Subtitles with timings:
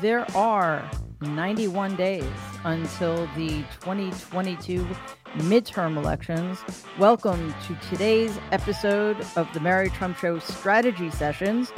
[0.00, 0.90] There are
[1.20, 2.24] 91 days
[2.64, 4.86] until the 2022
[5.34, 6.64] midterm elections.
[6.98, 11.68] Welcome to today's episode of the Mary Trump Show Strategy Sessions,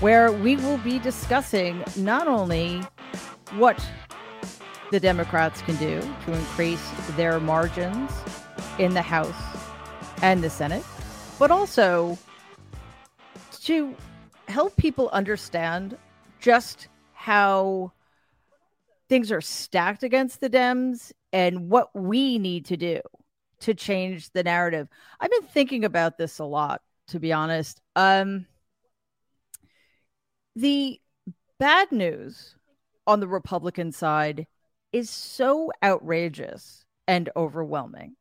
[0.00, 2.82] where we will be discussing not only
[3.52, 3.80] what
[4.90, 8.10] the Democrats can do to increase their margins
[8.80, 9.59] in the House
[10.22, 10.84] and the Senate,
[11.38, 12.18] but also
[13.62, 13.94] to
[14.48, 15.96] help people understand
[16.40, 17.92] just how
[19.08, 23.00] things are stacked against the Dems and what we need to do
[23.60, 24.88] to change the narrative.
[25.20, 27.80] I've been thinking about this a lot, to be honest.
[27.96, 28.46] Um,
[30.56, 31.00] the
[31.58, 32.56] bad news
[33.06, 34.46] on the Republican side
[34.92, 38.16] is so outrageous and overwhelming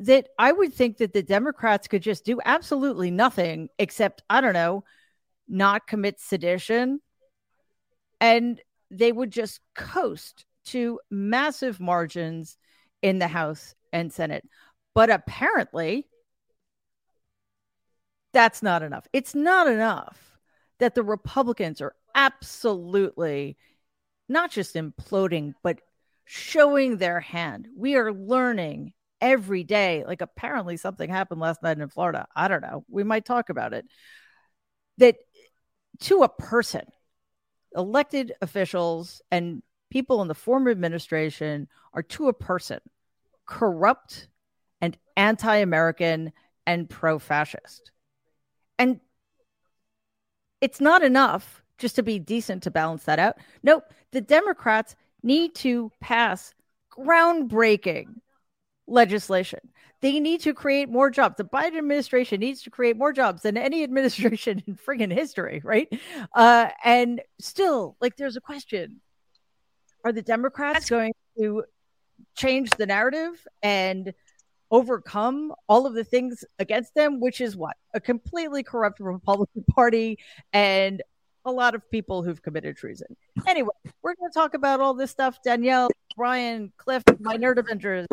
[0.00, 4.54] that I would think that the Democrats could just do absolutely nothing except, I don't
[4.54, 4.82] know,
[5.46, 7.00] not commit sedition.
[8.18, 8.60] And
[8.90, 12.56] they would just coast to massive margins
[13.02, 14.48] in the House and Senate.
[14.94, 16.06] But apparently,
[18.32, 19.06] that's not enough.
[19.12, 20.38] It's not enough
[20.78, 23.58] that the Republicans are absolutely
[24.30, 25.80] not just imploding, but
[26.24, 27.68] showing their hand.
[27.76, 30.04] We are learning every day.
[30.06, 32.26] Like, apparently, something happened last night in Florida.
[32.34, 32.84] I don't know.
[32.88, 33.86] We might talk about it.
[34.98, 35.16] That
[36.00, 36.84] to a person,
[37.74, 42.80] elected officials and people in the former administration are to a person
[43.46, 44.28] corrupt
[44.80, 46.32] and anti American
[46.66, 47.90] and pro fascist.
[48.78, 49.00] And
[50.60, 53.36] it's not enough just to be decent to balance that out.
[53.62, 53.84] Nope.
[54.12, 56.54] The Democrats need to pass
[56.92, 58.20] groundbreaking
[58.90, 59.60] legislation.
[60.00, 61.36] They need to create more jobs.
[61.36, 65.88] The Biden administration needs to create more jobs than any administration in friggin' history, right?
[66.34, 69.00] Uh, and still, like, there's a question:
[70.04, 71.64] Are the Democrats That's- going to
[72.36, 74.12] change the narrative and
[74.70, 77.20] overcome all of the things against them?
[77.20, 80.18] Which is what a completely corrupt Republican Party
[80.52, 81.02] and
[81.44, 83.16] a lot of people who've committed treason.
[83.48, 83.70] Anyway,
[84.02, 85.38] we're going to talk about all this stuff.
[85.42, 88.06] Danielle, Brian, Cliff, my nerd Avengers.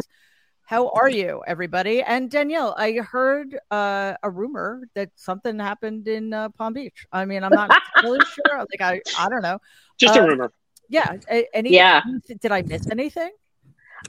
[0.67, 2.03] How are you, everybody?
[2.03, 7.07] And Danielle, I heard uh, a rumor that something happened in uh, Palm Beach.
[7.09, 7.72] I mean, I'm not
[8.03, 8.57] really sure.
[8.57, 9.59] Like, I, I don't know.
[9.97, 10.51] Just uh, a rumor.
[10.89, 11.16] Yeah.
[11.53, 12.01] Any, yeah.
[12.41, 13.31] Did I miss anything?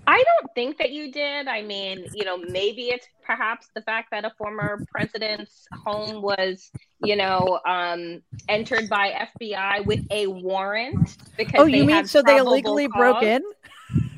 [0.09, 1.47] I don't think that you did.
[1.47, 6.73] I mean, you know, maybe it's perhaps the fact that a former president's home was,
[7.05, 11.61] you know, um, entered by FBI with a warrant because.
[11.61, 12.99] Oh, you mean so they illegally cause.
[12.99, 13.43] broke in?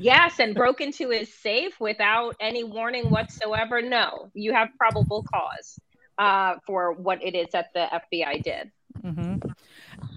[0.01, 3.81] Yes, and broke into his safe without any warning whatsoever.
[3.81, 5.79] No, you have probable cause
[6.17, 8.71] uh, for what it is that the FBI did.
[9.03, 9.49] Mm-hmm.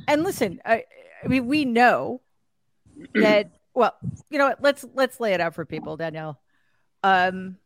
[0.08, 0.84] And listen, I,
[1.22, 2.20] I mean, we know
[3.14, 3.50] that.
[3.74, 3.94] Well,
[4.30, 4.62] you know what?
[4.62, 6.40] Let's let's lay it out for people, Danielle.
[7.02, 7.56] Um,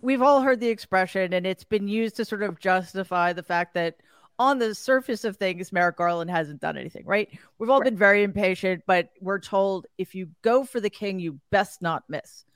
[0.00, 3.74] we've all heard the expression, and it's been used to sort of justify the fact
[3.74, 3.96] that
[4.40, 7.28] on the surface of things, Merrick Garland hasn't done anything, right?
[7.58, 7.84] We've all right.
[7.84, 12.04] been very impatient, but we're told if you go for the king, you best not
[12.08, 12.46] miss.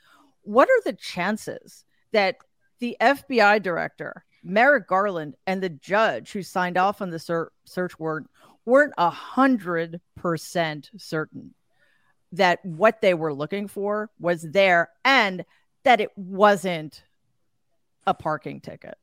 [0.45, 2.37] What are the chances that
[2.79, 7.99] the FBI director, Merrick Garland, and the judge who signed off on the ser- search
[7.99, 8.31] warrant
[8.65, 11.53] weren't a hundred percent certain
[12.33, 15.45] that what they were looking for was there and
[15.83, 17.05] that it wasn't
[18.07, 18.97] a parking ticket?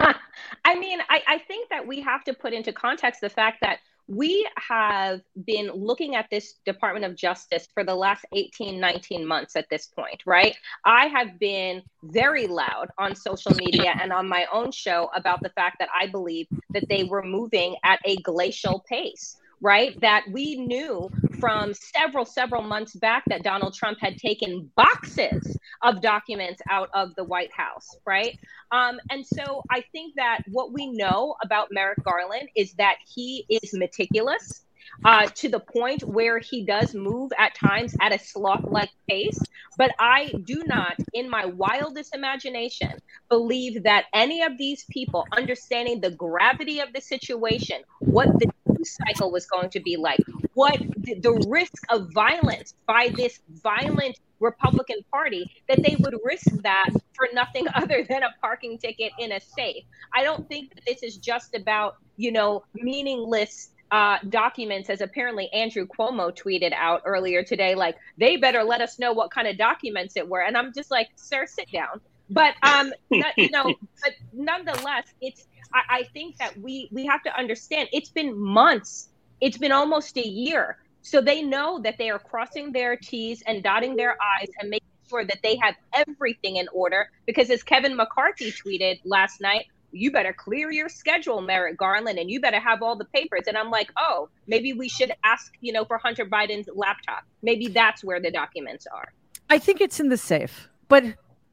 [0.64, 3.78] I mean, I, I think that we have to put into context the fact that
[4.06, 9.56] we have been looking at this Department of Justice for the last 18, 19 months
[9.56, 10.54] at this point, right?
[10.84, 15.48] I have been very loud on social media and on my own show about the
[15.50, 19.98] fact that I believe that they were moving at a glacial pace right?
[20.02, 21.10] That we knew
[21.40, 27.14] from several, several months back that Donald Trump had taken boxes of documents out of
[27.14, 28.38] the White House, right?
[28.70, 33.46] Um, and so I think that what we know about Merrick Garland is that he
[33.48, 34.60] is meticulous.
[35.04, 39.38] Uh, to the point where he does move at times at a sloth like pace.
[39.78, 42.92] But I do not, in my wildest imagination,
[43.30, 48.50] believe that any of these people, understanding the gravity of the situation, what the
[48.84, 50.20] cycle was going to be like,
[50.54, 56.46] what the, the risk of violence by this violent Republican Party, that they would risk
[56.62, 59.84] that for nothing other than a parking ticket in a safe.
[60.12, 65.48] I don't think that this is just about, you know, meaningless uh, documents, as apparently
[65.52, 69.56] Andrew Cuomo tweeted out earlier today, like they better let us know what kind of
[69.56, 70.42] documents it were.
[70.42, 72.00] And I'm just like, sir, sit down.
[72.30, 75.46] but um, not, you know, but nonetheless, it's.
[75.74, 77.88] I, I think that we we have to understand.
[77.92, 79.10] It's been months.
[79.40, 80.78] It's been almost a year.
[81.02, 84.88] So they know that they are crossing their T's and dotting their I's and making
[85.10, 87.10] sure that they have everything in order.
[87.26, 92.30] Because as Kevin McCarthy tweeted last night, you better clear your schedule, Merrick Garland, and
[92.30, 93.42] you better have all the papers.
[93.46, 97.24] And I'm like, oh, maybe we should ask, you know, for Hunter Biden's laptop.
[97.42, 99.12] Maybe that's where the documents are.
[99.50, 101.04] I think it's in the safe, but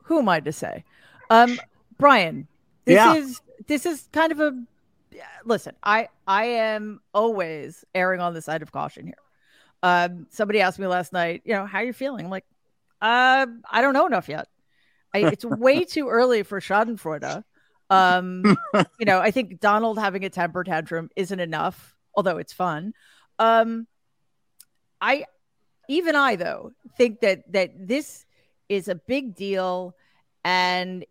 [0.04, 0.86] who am I to say?
[1.30, 1.60] Um,
[1.98, 2.48] Brian,
[2.86, 3.16] this Yeah.
[3.16, 4.64] is this is kind of a
[5.46, 5.76] listen.
[5.84, 9.16] I I am always erring on the side of caution here.
[9.84, 12.26] Um, somebody asked me last night, you know, how you feeling?
[12.26, 12.46] I'm like,
[13.02, 14.48] uh, I don't know enough yet.
[15.14, 17.44] I, it's way too early for Schadenfreude.
[17.90, 18.44] Um,
[19.00, 22.94] you know, I think Donald having a temper tantrum isn't enough, although it's fun.
[23.40, 23.88] Um,
[25.02, 25.26] I,
[25.90, 28.26] even I though, think that that this
[28.70, 29.96] is a big deal,
[30.46, 31.04] and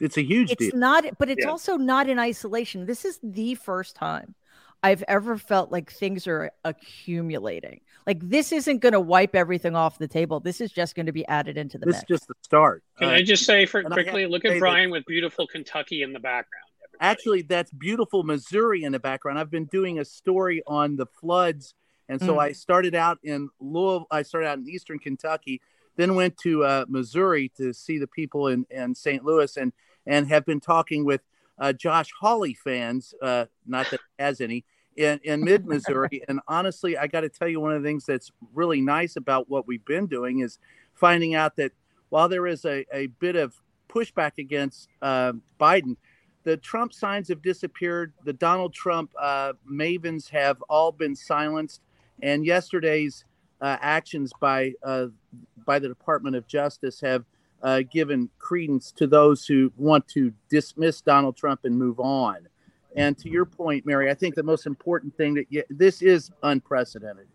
[0.00, 0.76] It's a huge it's deal.
[0.76, 1.50] not, but it's Yeah.
[1.50, 2.86] also not in isolation.
[2.86, 4.34] This is the first time
[4.82, 7.80] I've ever felt like things are accumulating.
[8.06, 10.40] Like this isn't going to wipe everything off the table.
[10.40, 12.82] This is just going to be added into the This is just the start.
[12.98, 14.90] Can Uh, I just say for and I have quickly, look say at that- Brian
[14.90, 16.64] with beautiful Kentucky in the background.
[16.84, 17.10] everybody.
[17.10, 19.38] Actually, that's beautiful Missouri in the background.
[19.38, 21.74] I've been doing a story on the floods,
[22.08, 22.38] and so Mm.
[22.40, 24.06] I started out in Louisville.
[24.10, 25.60] I started out in Eastern Kentucky,
[25.96, 29.22] then went to uh, Missouri to see the people in, in St.
[29.24, 29.72] Louis, and
[30.08, 31.20] and have been talking with
[31.58, 33.14] uh, Josh Hawley fans.
[33.22, 34.64] Uh, not that has any.
[34.96, 38.04] In, in mid Missouri, and honestly, I got to tell you, one of the things
[38.04, 40.58] that's really nice about what we've been doing is
[40.94, 41.70] finding out that
[42.08, 43.54] while there is a, a bit of
[43.88, 45.96] pushback against uh, Biden,
[46.42, 48.12] the Trump signs have disappeared.
[48.24, 51.82] The Donald Trump uh, mavens have all been silenced,
[52.22, 53.24] and yesterday's
[53.60, 55.06] uh, actions by uh,
[55.64, 57.24] by the Department of Justice have
[57.62, 62.48] uh, given credence to those who want to dismiss Donald Trump and move on.
[62.96, 66.30] And to your point, Mary, I think the most important thing that y this is
[66.42, 67.26] unprecedented.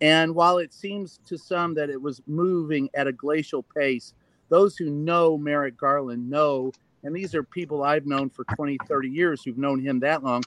[0.00, 4.14] And while it seems to some that it was moving at a glacial pace,
[4.48, 6.72] those who know Merrick Garland know
[7.04, 10.42] and these are people I've known for 20, 30 years who've known him that long,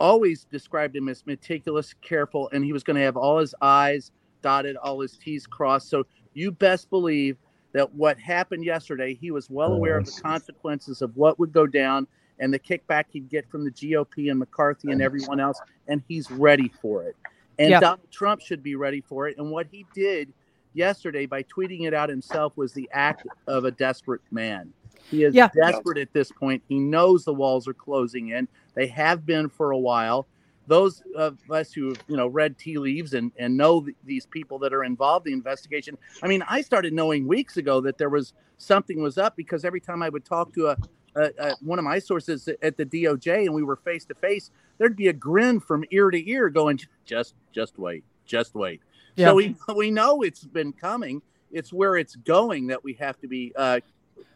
[0.00, 4.10] always described him as meticulous, careful, and he was going to have all his I's
[4.42, 5.88] dotted, all his T's crossed.
[5.90, 7.36] So you best believe
[7.76, 11.52] that what happened yesterday, he was well oh, aware of the consequences of what would
[11.52, 12.06] go down
[12.38, 16.30] and the kickback he'd get from the GOP and McCarthy and everyone else, and he's
[16.30, 17.14] ready for it.
[17.58, 17.80] And Yeah.
[17.80, 19.36] Donald Trump should be ready for it.
[19.36, 20.32] And what he did
[20.72, 24.72] yesterday by tweeting it out himself was the act of a desperate man.
[25.10, 25.50] He is Yeah.
[25.54, 26.62] desperate at this point.
[26.70, 28.48] He knows the walls are closing in.
[28.72, 30.26] They have been for a while.
[30.66, 34.26] Those of us who have, you know, read tea leaves and, and know th- these
[34.26, 35.96] people that are involved in the investigation.
[36.22, 39.80] I mean, I started knowing weeks ago that there was something was up because every
[39.80, 40.76] time I would talk to a,
[41.14, 44.50] a, a one of my sources at the DOJ and we were face to face,
[44.78, 48.80] there'd be a grin from ear to ear going, just, just wait, just wait.
[49.14, 49.28] Yeah.
[49.28, 51.22] So we we know it's been coming.
[51.52, 53.80] It's where it's going that we have to be uh,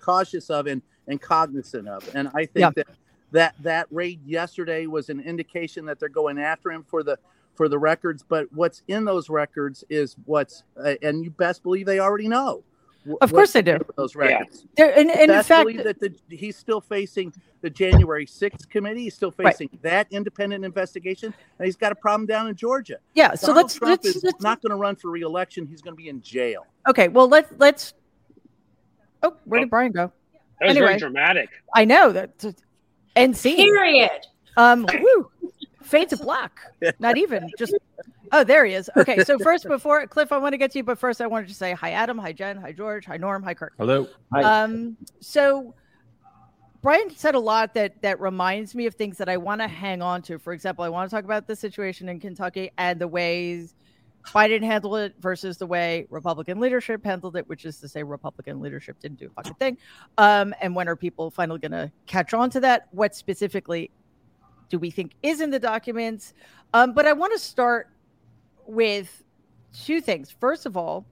[0.00, 2.08] cautious of and, and cognizant of.
[2.14, 2.70] And I think Yeah.
[2.76, 2.86] that
[3.32, 7.18] that that raid yesterday was an indication that they're going after him for the
[7.54, 8.24] for the records.
[8.26, 12.62] But what's in those records is what's uh, and you best believe they already know.
[13.08, 13.78] wh- Of course they do.
[13.96, 14.66] Those records.
[14.76, 19.02] There, and, and in fact, believe that the, he's still facing the January 6th committee.
[19.04, 19.52] He's still Right.
[19.52, 22.96] facing that independent investigation, and he's got a problem down in Georgia.
[23.14, 23.34] yeah.
[23.34, 25.66] So Donald let's Trump let's, is let's not going to run for reelection.
[25.66, 26.66] He's going to be in jail.
[26.88, 27.08] okay.
[27.08, 27.94] Well, let's let's.
[29.22, 29.64] Oh, where Oh.
[29.64, 30.10] did Brian go?
[30.60, 30.86] That was Anyway.
[30.88, 31.48] very dramatic.
[31.74, 32.30] I know that.
[33.20, 33.56] And scene.
[33.56, 34.26] Period.
[34.56, 35.30] Um, woo,
[35.82, 36.60] fade to black.
[36.98, 37.74] Not even just.
[38.32, 38.88] Oh, there he is.
[38.96, 41.48] Okay, so first, before Cliff, I want to get to you, but first, I wanted
[41.48, 43.72] to say hi, Adam, hi, Jen, hi, George, hi, Norm, hi, Kurt.
[43.76, 44.06] Hello.
[44.32, 45.74] Um, so
[46.80, 50.00] Brian said a lot that that reminds me of things that I want to hang
[50.00, 50.38] on to.
[50.38, 53.74] For example, I want to talk about the situation in Kentucky and the ways
[54.26, 58.60] Biden handled it versus the way Republican leadership handled it, which is to say Republican
[58.60, 59.78] leadership didn't do a fucking thing.
[60.18, 62.88] Um, and when are people finally going to catch on to that?
[62.92, 63.90] What specifically
[64.68, 66.34] do we think is in the documents?
[66.74, 67.88] Um, but I want to start
[68.66, 69.22] with
[69.72, 70.30] two things.
[70.30, 71.06] First of all,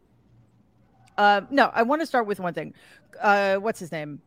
[1.17, 2.75] uh, no, I want to start with one thing.
[3.21, 4.21] Uh, what's his name?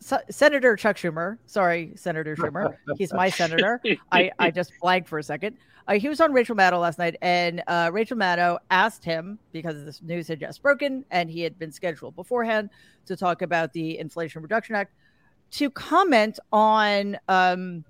[0.00, 1.38] Se- senator Chuck Schumer.
[1.46, 2.76] Sorry, Senator Schumer.
[2.96, 3.80] He's my senator.
[4.12, 5.56] I, I just blanked for a second.
[5.86, 9.84] Uh, he was on Rachel Maddow last night, and uh, Rachel Maddow asked him because
[9.84, 12.70] this news had just broken and he had been scheduled beforehand
[13.06, 14.94] to talk about the Inflation Reduction Act
[15.52, 17.84] to comment on um,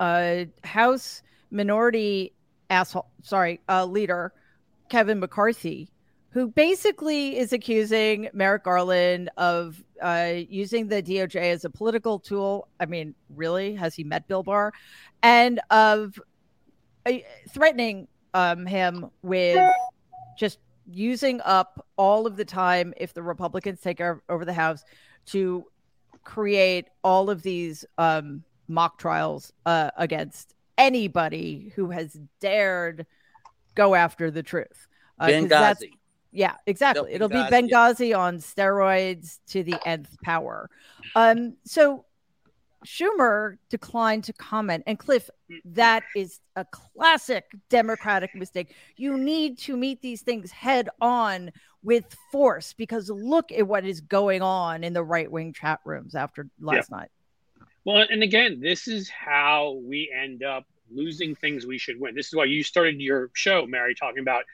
[0.00, 2.32] uh, House Minority
[2.68, 4.32] asshole, sorry, uh, leader
[4.88, 5.90] Kevin McCarthy
[6.30, 12.68] who basically is accusing Merrick Garland of uh, using the DOJ as a political tool.
[12.78, 14.72] I mean, really, has he met Bill Barr?
[15.22, 16.18] And of
[17.04, 17.12] uh,
[17.50, 19.58] threatening um, him with
[20.38, 24.84] just using up all of the time if the Republicans take over the House
[25.26, 25.64] to
[26.24, 33.06] create all of these um, mock trials uh, against anybody who has dared
[33.74, 34.86] go after the truth.
[35.18, 35.90] Uh, Benghazi.
[36.32, 37.12] Yeah, exactly.
[37.12, 40.70] It'll be Benghazi on steroids to the nth power.
[41.16, 42.04] Um, so
[42.86, 44.84] Schumer declined to comment.
[44.86, 45.28] And Cliff,
[45.64, 48.74] that is a classic Democratic mistake.
[48.96, 51.50] You need to meet these things head on
[51.82, 56.14] with force because look at what is going on in the right wing chat rooms
[56.14, 56.98] after last yeah.
[56.98, 57.10] night.
[57.84, 62.14] Well, and again, this is how we end up losing things we should win.
[62.14, 64.44] This is why you started your show, Mary, talking about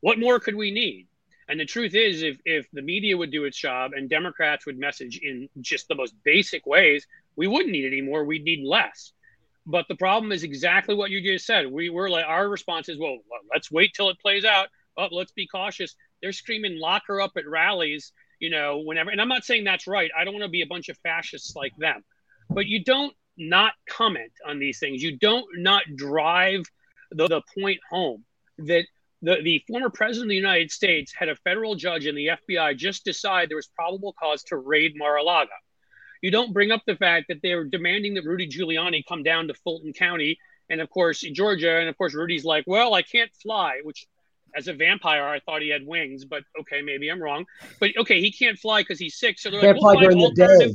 [0.00, 1.08] what more could we need?
[1.48, 4.78] And the truth is, if, if the media would do its job and Democrats would
[4.78, 8.24] message in just the most basic ways, we wouldn't need any more.
[8.24, 9.12] We'd need less.
[9.64, 11.70] But the problem is exactly what you just said.
[11.70, 13.18] We were like, our response is, well,
[13.52, 14.68] let's wait till it plays out.
[14.96, 15.94] Oh, let's be cautious.
[16.22, 19.10] They're screaming, lock her up at rallies, you know, whenever.
[19.10, 20.10] And I'm not saying that's right.
[20.18, 22.02] I don't want to be a bunch of fascists like them.
[22.48, 25.02] But you don't not comment on these things.
[25.02, 26.62] You don't not drive
[27.10, 28.24] the, the point home
[28.58, 28.86] that
[29.22, 32.76] the, the former president of the United States had a federal judge and the FBI
[32.76, 35.50] just decide there was probable cause to raid Mar-a-Lago.
[36.22, 39.54] You don't bring up the fact that they're demanding that Rudy Giuliani come down to
[39.54, 43.80] Fulton County and of course Georgia, and of course Rudy's like, well, I can't fly,
[43.82, 44.06] which
[44.54, 47.44] as a vampire, I thought he had wings, but okay, maybe I'm wrong.
[47.78, 49.38] But okay, he can't fly because he's sick.
[49.38, 50.74] So they're can't like, we'll fly during the day.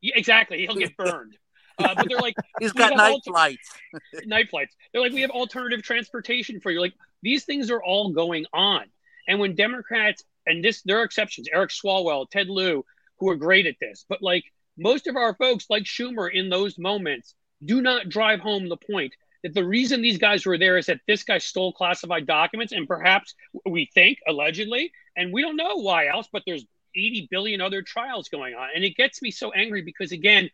[0.00, 1.36] Yeah, exactly, he'll get burned.
[1.76, 3.68] Uh, but they're like, he's got night alter- flights.
[4.26, 4.76] night flights.
[4.92, 6.80] They're like, we have alternative transportation for you.
[6.80, 6.94] Like
[7.24, 8.84] these things are all going on.
[9.26, 12.84] And when Democrats and this, there are exceptions, Eric Swalwell, Ted Lieu,
[13.18, 14.44] who are great at this, but like
[14.76, 19.14] most of our folks, like Schumer, in those moments, do not drive home the point
[19.42, 22.88] that the reason these guys were there is that this guy stole classified documents, and
[22.88, 23.34] perhaps
[23.66, 26.64] we think allegedly, and we don't know why else, but there's
[26.96, 28.68] 80 billion other trials going on.
[28.74, 30.50] And it gets me so angry because, again,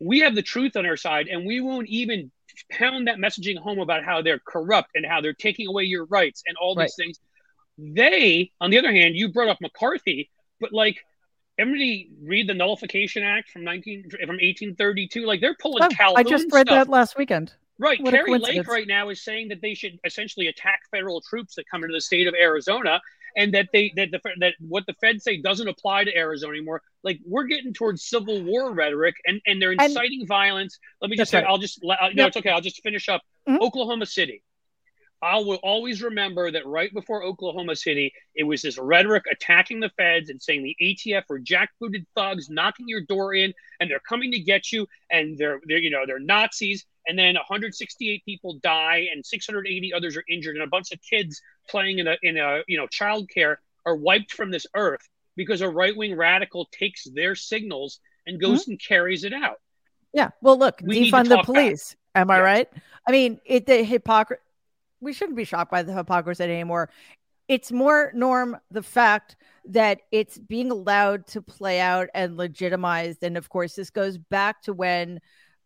[0.00, 2.30] we have the truth on our side and we won't even
[2.70, 6.42] pound that messaging home about how they're corrupt and how they're taking away your rights
[6.46, 7.20] and all these things.
[7.78, 10.30] They, on the other hand, you brought up McCarthy,
[10.60, 10.98] but like
[11.58, 15.26] everybody read the Nullification Act from 19 from 1832.
[15.26, 15.84] Like they're pulling.
[15.84, 16.86] Oh, I just read stuff.
[16.86, 17.52] that last weekend.
[17.78, 18.00] Right.
[18.02, 21.64] What Kari Lake right now is saying that they should essentially attack federal troops that
[21.70, 23.00] come into the state of Arizona
[23.36, 26.82] and that they that the that what the Fed say doesn't apply to Arizona anymore.
[27.02, 30.78] Like we're getting towards civil war rhetoric, and and they're inciting and, violence.
[31.00, 31.46] Let me just say, right.
[31.46, 32.28] I'll just no, yep.
[32.28, 32.50] it's okay.
[32.50, 33.22] I'll just finish up.
[33.48, 33.62] Mm-hmm.
[33.62, 34.42] Oklahoma City.
[35.22, 39.90] I will always remember that right before Oklahoma City, it was this rhetoric attacking the
[39.90, 44.32] feds and saying the ATF were jackbooted thugs knocking your door in and they're coming
[44.32, 49.08] to get you and they're they're you know they're Nazis and then 168 people die
[49.12, 52.60] and 680 others are injured and a bunch of kids playing in a in a
[52.68, 57.34] you know childcare are wiped from this earth because a right wing radical takes their
[57.34, 57.98] signals
[58.28, 58.72] and goes mm-hmm.
[58.72, 59.56] and carries it out.
[60.12, 60.30] Yeah.
[60.40, 61.96] Well, look, we defund the police.
[62.14, 62.22] Back.
[62.22, 62.44] Am I yes.
[62.44, 62.68] right?
[63.08, 64.40] I mean, it the hypocrisy.
[65.00, 66.90] We shouldn't be shocked by the hypocrisy anymore.
[67.48, 73.24] It's more norm the fact that it's being allowed to play out and legitimized.
[73.24, 75.20] And of course, this goes back to when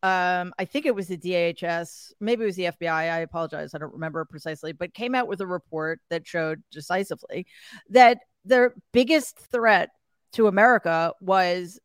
[0.04, 2.90] um, I think it was the DHS, maybe it was the FBI.
[2.92, 7.46] I apologize, I don't remember precisely, but came out with a report that showed decisively
[7.88, 9.88] that their biggest threat
[10.32, 11.80] to America was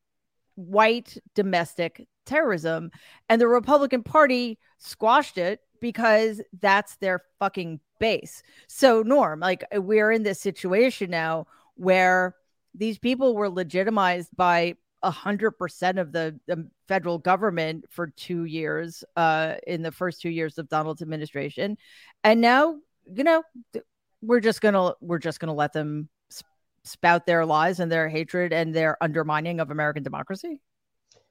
[0.56, 2.92] white domestic terrorism.
[3.30, 8.44] And the Republican Party squashed it because that's their fucking base.
[8.68, 12.36] So, Norm, like we're in this situation now where
[12.76, 18.46] these people were legitimized by a hundred percent of the, the, federal government for two
[18.46, 21.78] years uh, in the first two years of Donald's administration,
[22.24, 22.76] and now
[23.14, 23.44] you know
[24.22, 26.10] we're just gonna we're just gonna let them
[26.84, 30.60] spout their lies and their hatred and their undermining of American democracy.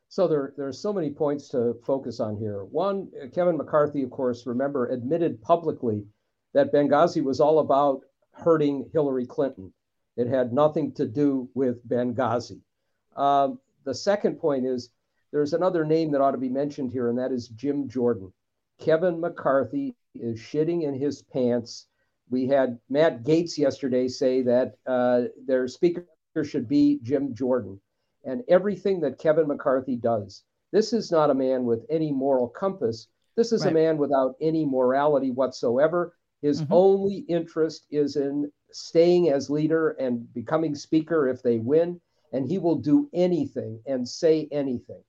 [0.09, 2.65] So there, there are so many points to focus on here.
[2.65, 6.07] One, Kevin McCarthy, of course, remember, admitted publicly
[6.55, 8.01] that Benghazi was all about
[8.33, 9.73] hurting Hillary Clinton.
[10.17, 12.61] It had nothing to do with Benghazi.
[13.19, 14.91] Um, the second point is
[15.33, 18.33] there's another name that ought to be mentioned here, and that is Jim Jordan.
[18.79, 21.87] Kevin McCarthy is shitting in his pants.
[22.31, 26.07] We had Matt Gaetz yesterday say that uh, their speaker
[26.45, 27.81] should be Jim Jordan.
[28.25, 33.09] And everything that Kevin McCarthy does, this is not a man with any moral compass.
[33.37, 33.71] This is right.
[33.71, 36.15] a man without any morality whatsoever.
[36.43, 36.73] His mm-hmm.
[36.73, 42.01] only interest is in staying as leader and becoming speaker if they win,
[42.33, 45.03] and he will do anything and say anything.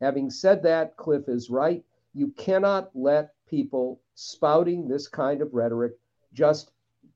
[0.00, 1.84] Having said that, Cliff is right.
[2.12, 5.92] You cannot let people spouting this kind of rhetoric
[6.32, 6.72] just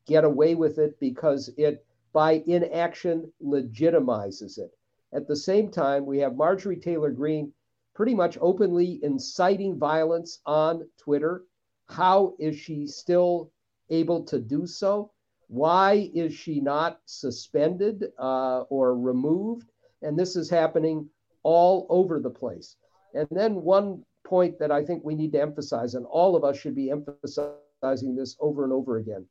[0.06, 4.72] get away with it because it, by inaction, legitimizes it.
[5.12, 7.52] At the same time, we have Marjorie Taylor Greene
[7.94, 11.44] pretty much openly inciting violence on Twitter.
[11.86, 13.50] How is she still
[13.90, 15.10] able to do so?
[15.48, 19.70] Why is she not suspended uh, or removed?
[20.02, 21.08] And this is happening
[21.42, 22.76] all over the place.
[23.14, 26.58] And then one point that I think we need to emphasize, and all of us
[26.58, 29.26] should be emphasizing this over and over again.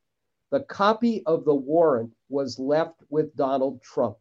[0.49, 4.17] The copy of the warrant was left with Donald Trump.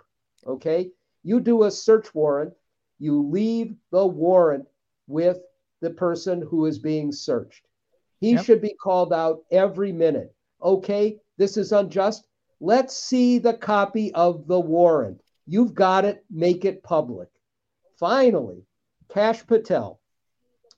[0.46, 0.90] Okay?
[1.22, 2.52] You do a search warrant,
[2.98, 4.66] you leave the warrant
[5.06, 5.38] with
[5.80, 7.66] the person who is being searched.
[8.20, 8.44] He yep.
[8.44, 10.34] should be called out every minute.
[10.62, 12.26] Okay, this is unjust.
[12.60, 15.22] Let's see the copy of the warrant.
[15.46, 17.28] You've got it, make it public.
[17.98, 18.64] Finally,
[19.08, 20.00] Kash Patel,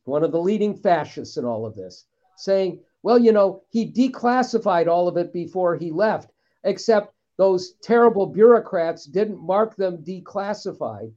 [0.05, 4.89] one of the leading fascists in all of this, saying, well, you know, he declassified
[4.89, 6.33] all of it before he left,
[6.65, 11.13] except those terrible bureaucrats didn't mark them declassified.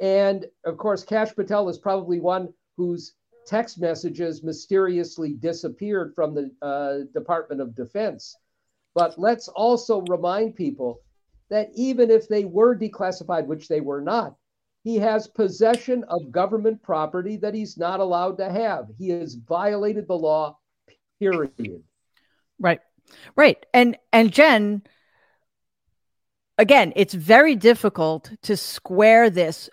[0.00, 3.14] And of course, Kash Patel is probably one whose
[3.46, 8.36] text messages mysteriously disappeared from the uh, Department of Defense.
[8.94, 11.00] But let's also remind people
[11.48, 14.36] that even if they were declassified, which they were not,
[14.82, 18.86] he has possession of government property that he's not allowed to have.
[18.98, 20.58] He has violated the law,
[21.18, 21.82] period.
[22.58, 22.80] Right.
[23.36, 23.64] Right.
[23.74, 24.82] And and Jen,
[26.56, 29.68] again, it's very difficult to square this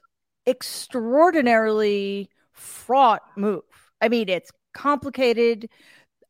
[0.45, 3.63] extraordinarily fraught move.
[4.01, 5.69] I mean, it's complicated.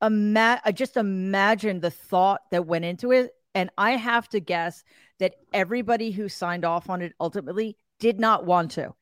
[0.02, 3.32] Ima- just imagine the thought that went into it.
[3.56, 4.84] And I have to guess
[5.20, 8.94] that everybody who signed off on it ultimately did not want to.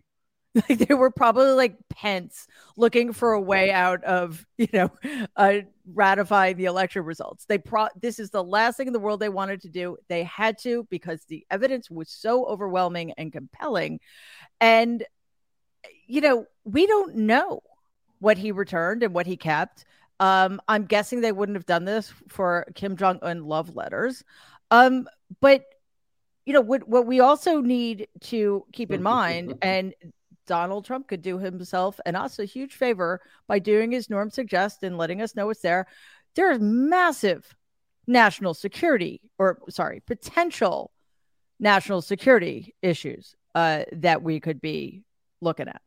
[0.70, 4.90] Like they were probably like Pence looking for a way out of, you know,
[5.36, 7.44] uh, ratifying the election results.
[7.44, 9.98] They pro this is the last thing in the world they wanted to do.
[10.08, 14.00] They had to because the evidence was so overwhelming and compelling.
[14.62, 15.04] And
[16.08, 17.62] you know, we don't know
[18.20, 19.84] what he returned and what he kept.
[20.20, 24.24] Um, I'm guessing they wouldn't have done this for Kim Jong Un love letters.
[24.72, 25.08] Um,
[25.42, 25.66] but
[26.46, 29.94] you know what what we also need to keep in mind and
[30.48, 34.84] Donald Trump could do himself and us a huge favor by doing as Norm suggests
[34.84, 35.88] and letting us know it's there.
[36.36, 37.56] There's massive
[38.08, 40.92] national security or sorry, potential
[41.60, 45.04] national security issues uh, that we could be
[45.42, 45.82] looking at.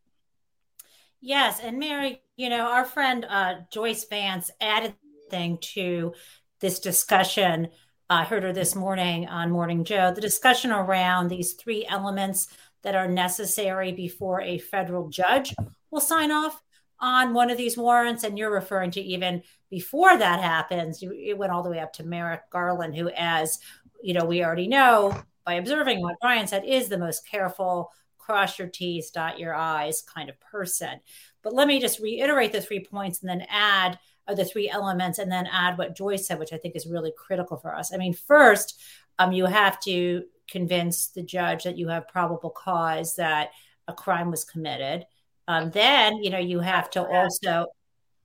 [1.20, 4.94] Yes, and Mary, you know, our friend uh, Joyce Vance added
[5.30, 6.12] thing to
[6.60, 7.68] this discussion
[8.10, 12.48] I heard her this morning on Morning Joe, the discussion around these three elements
[12.82, 15.54] that are necessary before a federal judge
[15.90, 16.62] will sign off
[17.00, 18.24] on one of these warrants.
[18.24, 22.02] And you're referring to even before that happens, it went all the way up to
[22.02, 23.58] Merrick Garland, who, as
[24.02, 27.90] you know, we already know by observing what Brian said, is the most careful,
[28.28, 31.00] cross your T's, dot your I's kind of person.
[31.42, 35.18] But let me just reiterate the three points and then add are the three elements
[35.18, 37.94] and then add what Joyce said, which I think is really critical for us.
[37.94, 38.78] I mean, first,
[39.18, 43.52] um, you have to convince the judge that you have probable cause that
[43.86, 45.06] a crime was committed.
[45.46, 47.68] Um, then, you know, you have to also,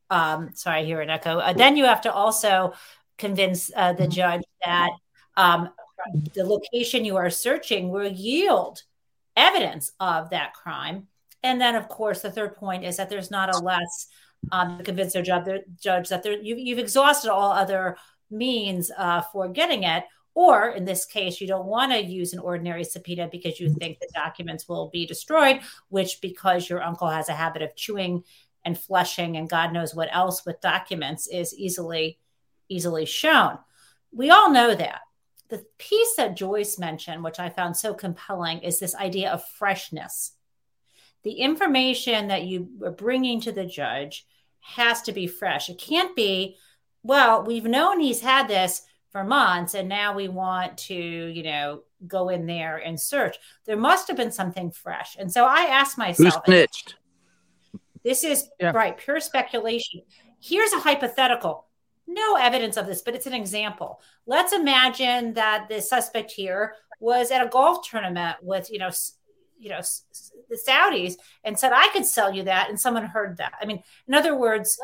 [0.09, 1.39] um, sorry, I hear an echo.
[1.39, 2.73] Uh, then you have to also
[3.17, 4.91] convince uh, the judge that
[5.37, 5.69] um,
[6.33, 8.83] the location you are searching will yield
[9.35, 11.07] evidence of that crime.
[11.43, 14.07] And then, of course, the third point is that there's not a less
[14.51, 17.97] um, to convince their judge, their judge that you, you've exhausted all other
[18.29, 20.03] means uh, for getting it.
[20.35, 23.99] Or in this case, you don't want to use an ordinary subpoena because you think
[23.99, 28.23] the documents will be destroyed, which because your uncle has a habit of chewing
[28.65, 32.17] and flushing and God knows what else with documents is easily
[32.69, 33.59] easily shown.
[34.11, 35.01] We all know that.
[35.53, 40.31] The piece that Joyce mentioned, which I found so compelling, is this idea of freshness.
[41.21, 44.25] The information that you are bringing to the judge
[44.61, 45.69] has to be fresh.
[45.69, 46.57] It can't be,
[47.03, 51.83] well, we've known he's had this for months and now we want to, you know,
[52.07, 53.37] go in there and search.
[53.65, 55.15] There must have been something fresh.
[55.19, 56.95] And so I asked myself, Who snitched?
[58.03, 58.71] This is yeah.
[58.71, 60.01] right, pure speculation.
[60.41, 61.67] Here's a hypothetical.
[62.07, 64.01] No evidence of this, but it's an example.
[64.25, 68.91] Let's imagine that the suspect here was at a golf tournament with, you know,
[69.57, 69.81] you know
[70.49, 73.53] the Saudis and said I could sell you that, and someone heard that.
[73.61, 74.77] I mean, in other words,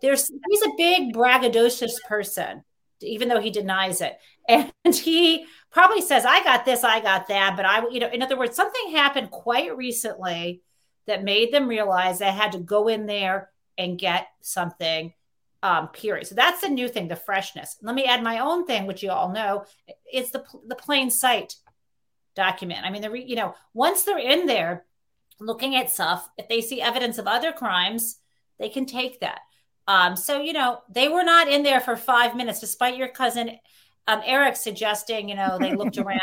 [0.00, 2.64] there's he's a big braggadocious person.
[3.00, 4.18] even though he denies it.
[4.84, 7.54] And he probably says, I got this, I got that.
[7.56, 10.62] But I, you know, in other words, something happened quite recently
[11.06, 15.12] that made them realize they had to go in there and get something.
[15.64, 16.26] Um, period.
[16.26, 17.76] So that's the new thing, the freshness.
[17.82, 19.64] Let me add my own thing, which you all know,
[20.12, 21.54] it's the the plain sight
[22.34, 22.80] document.
[22.84, 24.84] I mean, the re, you know, once they're in there
[25.38, 28.18] looking at stuff, if they see evidence of other crimes,
[28.58, 29.38] they can take that.
[29.86, 33.58] Um, so you know, they were not in there for five minutes, despite your cousin
[34.08, 36.20] um, Eric suggesting, you know, they looked around,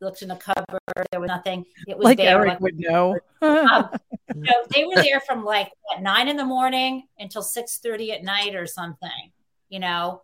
[0.00, 0.78] looked in the cupboard,
[1.12, 1.64] there was nothing.
[1.86, 2.36] It was like there.
[2.38, 3.18] Eric Like, would know.
[3.42, 3.88] um,
[4.34, 8.12] you know, they were there from like what, nine in the morning until six thirty
[8.12, 9.10] at night or something.
[9.68, 10.22] You know,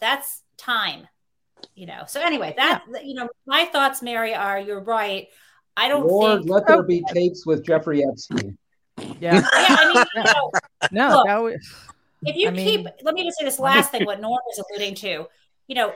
[0.00, 1.06] that's time.
[1.74, 2.02] You know.
[2.06, 5.28] So anyway, that you know, my thoughts, Mary, are you're right.
[5.76, 6.50] I don't Lord, think.
[6.50, 8.58] let there be tapes with Jeffrey Epstein.
[9.20, 9.34] yeah.
[9.34, 10.50] Yeah, I mean, you know,
[10.92, 11.74] No, Look, that was,
[12.26, 14.60] if you I mean- keep let me just say this last thing what norm is
[14.70, 15.26] alluding to
[15.68, 15.92] you know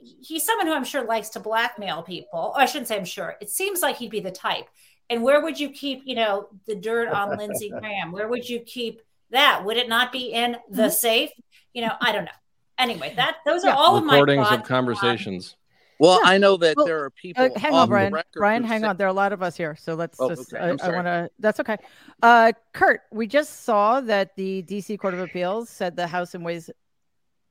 [0.00, 3.36] he's someone who i'm sure likes to blackmail people oh, i shouldn't say i'm sure
[3.40, 4.66] it seems like he'd be the type
[5.10, 8.60] and where would you keep you know the dirt on lindsey graham where would you
[8.60, 10.90] keep that would it not be in the Mm-hmm.
[10.90, 11.30] safe
[11.74, 12.30] you know i don't know
[12.78, 13.76] anyway that those are Yeah.
[13.76, 15.54] all of my Recordings thoughts of conversations.
[16.00, 16.30] Well, Yeah.
[16.30, 17.42] I know that Well, there are people.
[17.44, 18.12] Uh, hang on, the Brian.
[18.12, 18.96] record Brian, hang say- on.
[18.98, 20.54] There are a lot of us here, so let's Oh, just.
[20.54, 20.62] okay.
[20.62, 20.94] I, I'm I sorry.
[20.94, 21.30] want to.
[21.40, 21.76] That's okay.
[22.22, 24.96] Uh, Kurt, we just saw that the D.C.
[24.96, 26.70] Court of Appeals said the House and Ways,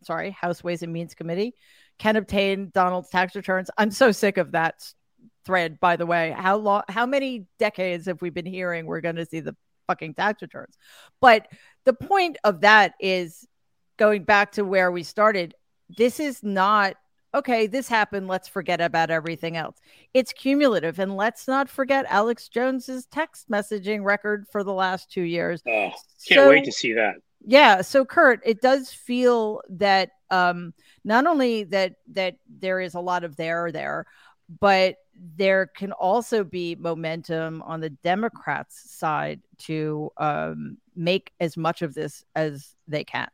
[0.03, 1.55] sorry, House Ways and Means Committee
[1.99, 3.69] can obtain Donald's tax returns.
[3.77, 4.93] I'm so sick of that
[5.45, 5.79] thread.
[5.79, 6.83] By the way, how long?
[6.89, 9.55] How many decades have we been hearing we're going to see the
[9.87, 10.77] fucking tax returns?
[11.21, 11.47] But
[11.85, 13.47] the point of that is
[13.97, 15.55] going back to where we started.
[15.97, 16.95] This is not
[17.35, 18.27] okay, this happened.
[18.27, 19.77] Let's forget about everything else.
[20.13, 20.97] It's cumulative.
[20.97, 25.61] And let's not forget Alex Jones's text messaging record for the last two years.
[25.67, 25.71] Oh,
[26.27, 27.15] can't So- wait to see that.
[27.45, 27.81] Yeah.
[27.81, 33.23] So Kurt, it does feel that um not only that that there is a lot
[33.23, 34.05] of there there,
[34.59, 34.97] but
[35.35, 41.93] there can also be momentum on the Democrats' side to um, make as much of
[41.93, 43.27] this as they can.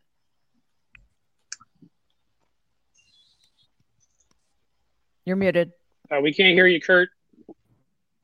[5.25, 5.71] You're muted.
[6.11, 7.09] Uh, we can't hear you, Kurt.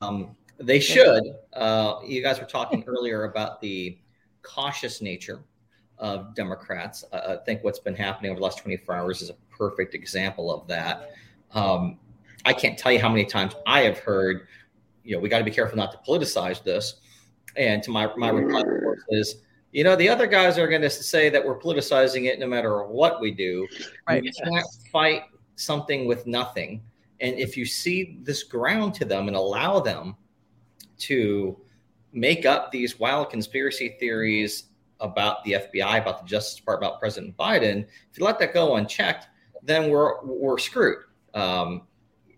[0.02, 1.22] Um, they should.
[1.52, 3.98] Uh, you guys were talking earlier about the
[4.42, 5.42] cautious nature
[6.00, 7.04] of Democrats.
[7.12, 10.52] Uh, I think what's been happening over the last 24 hours is a perfect example
[10.52, 11.10] of that.
[11.52, 11.98] Um,
[12.44, 14.48] I can't tell you how many times I have heard,
[15.04, 16.96] you know, we got to be careful not to politicize this.
[17.56, 18.62] And to my my reply
[19.10, 19.36] is,
[19.72, 22.84] you know, the other guys are going to say that we're politicizing it no matter
[22.84, 23.66] what we do.
[24.08, 24.22] Right.
[24.22, 25.24] You can't fight
[25.56, 26.82] something with nothing.
[27.20, 30.16] And if you see this ground to them and allow them
[30.98, 31.58] to
[32.12, 34.69] make up these wild conspiracy theories
[35.00, 38.76] about the FBI, about the Justice Department, about President Biden, if you let that go
[38.76, 39.28] unchecked,
[39.62, 40.98] then we're we're screwed.
[41.34, 41.82] Um,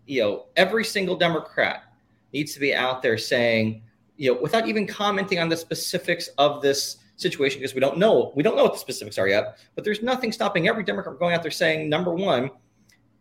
[0.05, 1.83] you know, every single Democrat
[2.33, 3.83] needs to be out there saying,
[4.17, 8.31] you know, without even commenting on the specifics of this situation, because we don't know
[8.35, 9.57] we don't know what the specifics are yet.
[9.75, 12.49] But there's nothing stopping every Democrat from going out there saying, number one,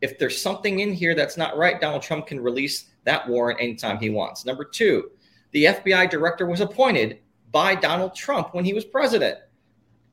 [0.00, 3.98] if there's something in here that's not right, Donald Trump can release that warrant anytime
[3.98, 4.44] he wants.
[4.44, 5.10] Number two,
[5.52, 7.20] the FBI director was appointed
[7.52, 9.38] by Donald Trump when he was president.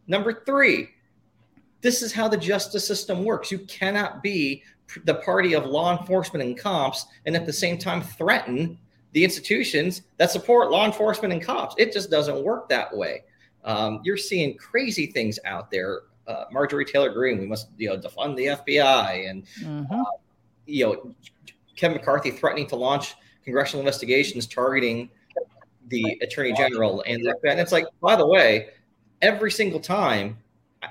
[0.08, 0.90] Number three,
[1.82, 3.52] this is how the justice system works.
[3.52, 4.64] You cannot be
[5.06, 8.78] the party of law enforcement and cops and at the same time threaten
[9.14, 11.76] the institutions that support law enforcement and cops.
[11.78, 13.24] It just doesn't work that way.
[13.64, 16.02] Um, you're seeing crazy things out there.
[16.28, 20.04] Uh, Marjorie Taylor Greene, we must you know defund the FBI, and Mhm.
[20.68, 21.16] you know
[21.76, 25.10] Kevin McCarthy threatening to launch congressional investigations targeting
[25.90, 27.52] the Attorney General and the FBI.
[27.52, 28.70] And it's like, by the way,
[29.22, 30.38] every single time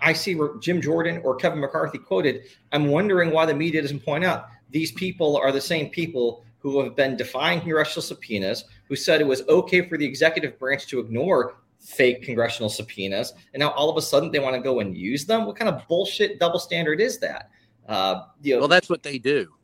[0.02, 4.24] I see Jim Jordan or Kevin McCarthy quoted, I'm wondering why the media doesn't point
[4.24, 9.20] out these people are the same people who have been defying congressional subpoenas, who said
[9.20, 13.88] it was okay for the executive branch to ignore fake congressional subpoenas, and now all
[13.88, 15.46] of a sudden they want to go and use them.
[15.46, 17.50] What kind of bullshit double standard is that?
[17.88, 19.54] Uh, you know, Well, that's what they do.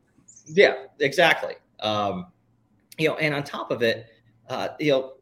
[0.46, 1.54] yeah, exactly.
[1.80, 2.26] Um,
[2.96, 4.06] you know, and on top of it,
[4.48, 5.13] uh, you know,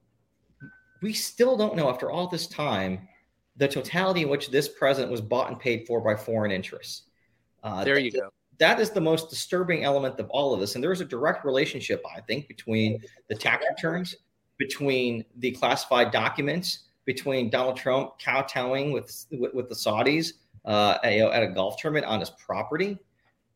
[1.02, 3.08] we still don't know after all this time
[3.56, 7.02] the totality in which this president was bought and paid for by foreign interests.
[7.62, 8.30] Uh, There you go.
[8.58, 10.74] that is the most disturbing element of all of this.
[10.74, 14.16] And there is a direct relationship, I think, between the tax returns,
[14.56, 20.32] between the classified documents, between Donald Trump kowtowing with with, with the Saudis
[20.64, 22.98] uh, you know, at a golf tournament on his property.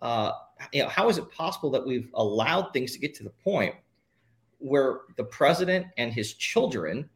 [0.03, 0.33] Uh,
[0.73, 3.75] you know, how is it possible that we've allowed things to get to the point
[4.59, 7.09] where the president and his children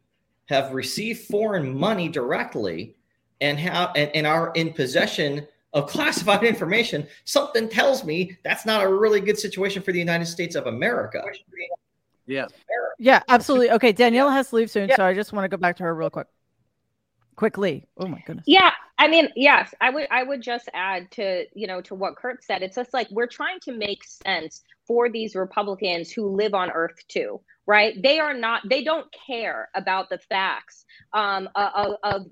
[0.47, 2.95] have received foreign money directly
[3.39, 8.83] and have and, and are in possession of classified information, something tells me that's not
[8.83, 11.23] a really good situation for the United States of America.
[12.27, 12.47] Yeah.
[12.99, 13.71] Yeah, absolutely.
[13.71, 14.95] Okay, Danielle has to leave soon, yeah.
[14.95, 16.27] so I just want to go back to her real quick.
[17.35, 17.87] Quickly.
[17.97, 18.43] Oh my goodness.
[18.47, 22.15] Yeah, I mean, yes, I would I would just add to, you know, to what
[22.15, 22.61] Kurt said.
[22.61, 27.01] It's just like we're trying to make sense for these Republicans who live on earth
[27.07, 28.01] too right?
[28.01, 32.25] They are not, they don't care about the facts um, of, of,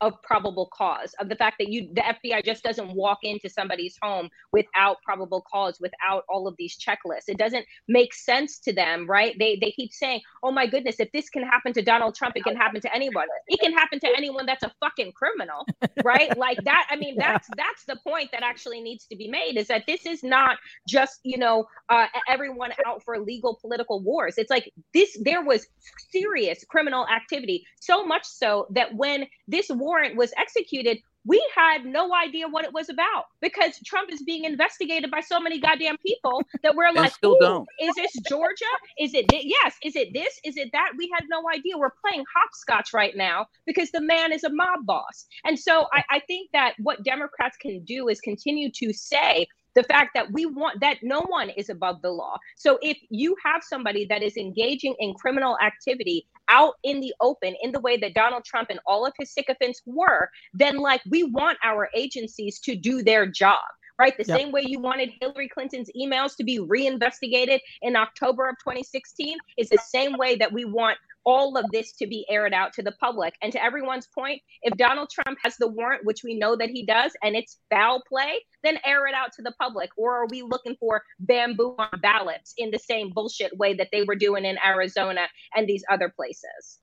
[0.00, 3.96] of, probable cause, of the fact that you, the FBI just doesn't walk into somebody's
[4.02, 7.28] home without probable cause, without all of these checklists.
[7.28, 9.34] It doesn't make sense to them, right?
[9.38, 12.44] They, they keep saying, oh my goodness, if this can happen to Donald Trump, it
[12.44, 13.26] can happen to anyone.
[13.48, 15.66] It can happen to anyone that's a fucking criminal,
[16.04, 16.36] right?
[16.38, 16.86] like that.
[16.90, 20.06] I mean, that's, that's the point that actually needs to be made is that this
[20.06, 24.34] is not just, you know, uh, everyone out for legal political wars.
[24.38, 25.66] It's like this there was
[26.10, 32.14] serious criminal activity so much so that when this warrant was executed we had no
[32.14, 36.42] idea what it was about because Trump is being investigated by so many goddamn people
[36.62, 37.66] that we're like, still don't.
[37.80, 38.64] is this Georgia?
[38.98, 39.76] Is it th- yes?
[39.82, 40.38] Is it this?
[40.44, 40.92] Is it that?
[40.98, 41.78] We had no idea.
[41.78, 45.26] We're playing hopscotch right now because the man is a mob boss.
[45.44, 49.82] And so I, I think that what Democrats can do is continue to say the
[49.84, 52.36] fact that we want that no one is above the law.
[52.56, 57.54] So if you have somebody that is engaging in criminal activity out in the open
[57.62, 61.24] in the way that Donald Trump and all of his sycophants were, then like we
[61.24, 63.60] want our agencies to do their job
[63.98, 64.16] right?
[64.16, 64.38] The yep.
[64.38, 69.68] same way you wanted Hillary Clinton's emails to be reinvestigated in October of 2016 is
[69.68, 72.92] the same way that we want all of this to be aired out to the
[72.92, 73.34] public.
[73.42, 76.84] And to everyone's point, if Donald Trump has the warrant, which we know that he
[76.84, 79.90] does, and it's foul play, then air it out to the public.
[79.96, 84.02] Or are we looking for bamboo on ballots in the same bullshit way that they
[84.02, 86.78] were doing in Arizona and these other places?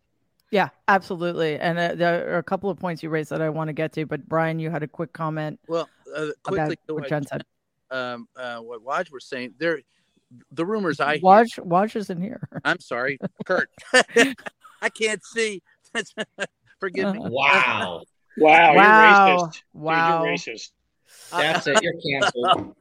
[0.52, 1.58] Yeah, absolutely.
[1.58, 3.94] And uh, there are a couple of points you raised that I want to get
[3.94, 5.60] to, but Brian, you had a quick comment.
[5.68, 7.44] Well, uh, quickly, what Jen said.
[7.90, 9.82] Um, uh, what Waj was saying there
[10.52, 12.48] the rumors I watch Waj isn't here.
[12.66, 13.70] I'm sorry, Kurt.
[14.82, 15.62] I can't see.
[16.80, 17.20] Forgive me.
[17.22, 18.04] Wow.
[18.38, 18.74] Wow.
[18.74, 18.74] Wow.
[18.74, 19.62] You're racist.
[19.74, 20.20] Wow.
[20.20, 20.72] Dude, you're racist.
[21.32, 21.82] That's it.
[21.82, 22.76] You're canceled.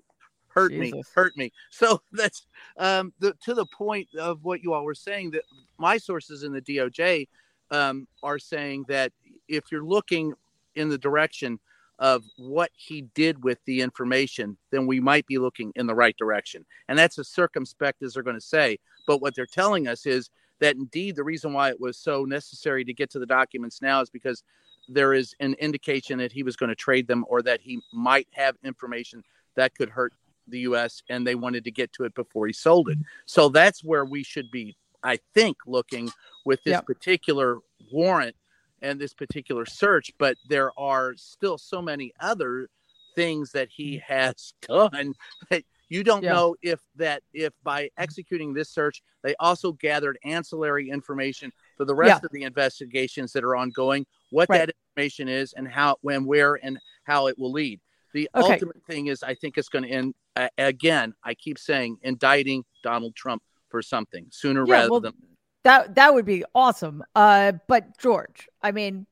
[0.48, 0.92] hurt Jesus.
[0.92, 1.02] me.
[1.14, 1.52] Hurt me.
[1.70, 2.46] So that's
[2.78, 5.42] um, the to the point of what you all were saying that
[5.78, 7.28] my sources in the DOJ
[7.70, 9.12] um, are saying that
[9.48, 10.32] if you're looking
[10.76, 11.58] in the direction
[12.00, 16.16] of what he did with the information, then we might be looking in the right
[16.16, 16.64] direction.
[16.88, 18.78] And that's as circumspect as they're going to say.
[19.06, 22.84] But what they're telling us is that indeed the reason why it was so necessary
[22.84, 24.42] to get to the documents now is because
[24.88, 28.28] there is an indication that he was going to trade them or that he might
[28.32, 29.22] have information
[29.54, 30.12] that could hurt
[30.48, 32.98] the US and they wanted to get to it before he sold it.
[33.26, 36.10] So that's where we should be I think looking
[36.44, 36.86] with this yep.
[36.86, 37.58] particular
[37.90, 38.36] warrant
[38.83, 42.69] and this particular search, but there are still so many other
[43.14, 44.03] things that he mm.
[44.03, 45.14] has done
[45.51, 46.33] that you don't yeah.
[46.33, 51.95] know if that if by executing this search they also gathered ancillary information for the
[51.95, 52.27] rest yeah.
[52.27, 54.59] of the investigations that are ongoing what right.
[54.59, 57.81] that information is and how when where and how it will lead
[58.14, 58.53] the okay.
[58.53, 62.64] ultimate thing is i think it's going to end uh, again i keep saying indicting
[62.83, 65.14] donald trump for something sooner yeah, rather well, than
[65.62, 67.05] that that would be awesome.
[67.14, 69.07] Uh, but George, I mean,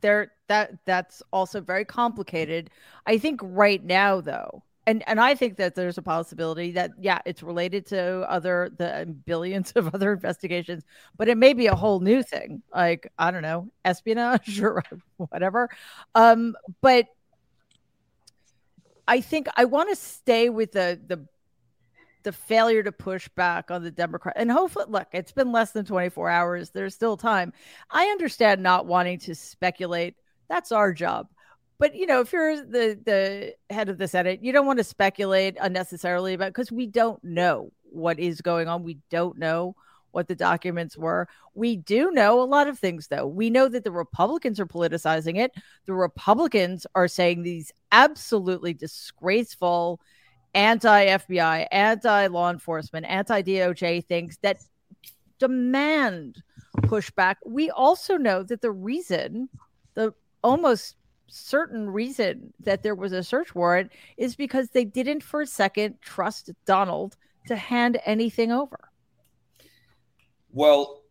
[0.00, 2.70] there that that's also very complicated.
[3.06, 7.20] I think right now though, and and I think that there's a possibility that yeah,
[7.26, 10.84] it's related to other the billions of other investigations,
[11.16, 14.82] but it may be a whole new thing, like I don't know, espionage or
[15.16, 15.68] whatever.
[16.14, 17.06] Um, but
[19.06, 21.26] I think I want to stay with the the
[22.22, 25.84] the failure to push back on the Democrat and hopefully look, it's been less than
[25.84, 26.70] 24 hours.
[26.70, 27.52] There's still time.
[27.90, 30.16] I understand not wanting to speculate.
[30.48, 31.28] That's our job.
[31.78, 34.84] But you know, if you're the the head of the Senate, you don't want to
[34.84, 38.82] speculate unnecessarily about because we don't know what is going on.
[38.82, 39.74] We don't know
[40.12, 41.28] what the documents were.
[41.54, 43.26] We do know a lot of things, though.
[43.26, 45.52] We know that the Republicans are politicizing it.
[45.86, 50.00] The Republicans are saying these absolutely disgraceful
[50.54, 54.58] anti FBI, anti law enforcement, anti DOJ things that
[55.38, 56.42] demand
[56.78, 57.36] pushback.
[57.44, 59.48] We also know that the reason,
[59.94, 60.96] the almost
[61.28, 65.96] certain reason that there was a search warrant is because they didn't for a second
[66.00, 68.78] trust Donald to hand anything over.
[70.52, 71.02] Well,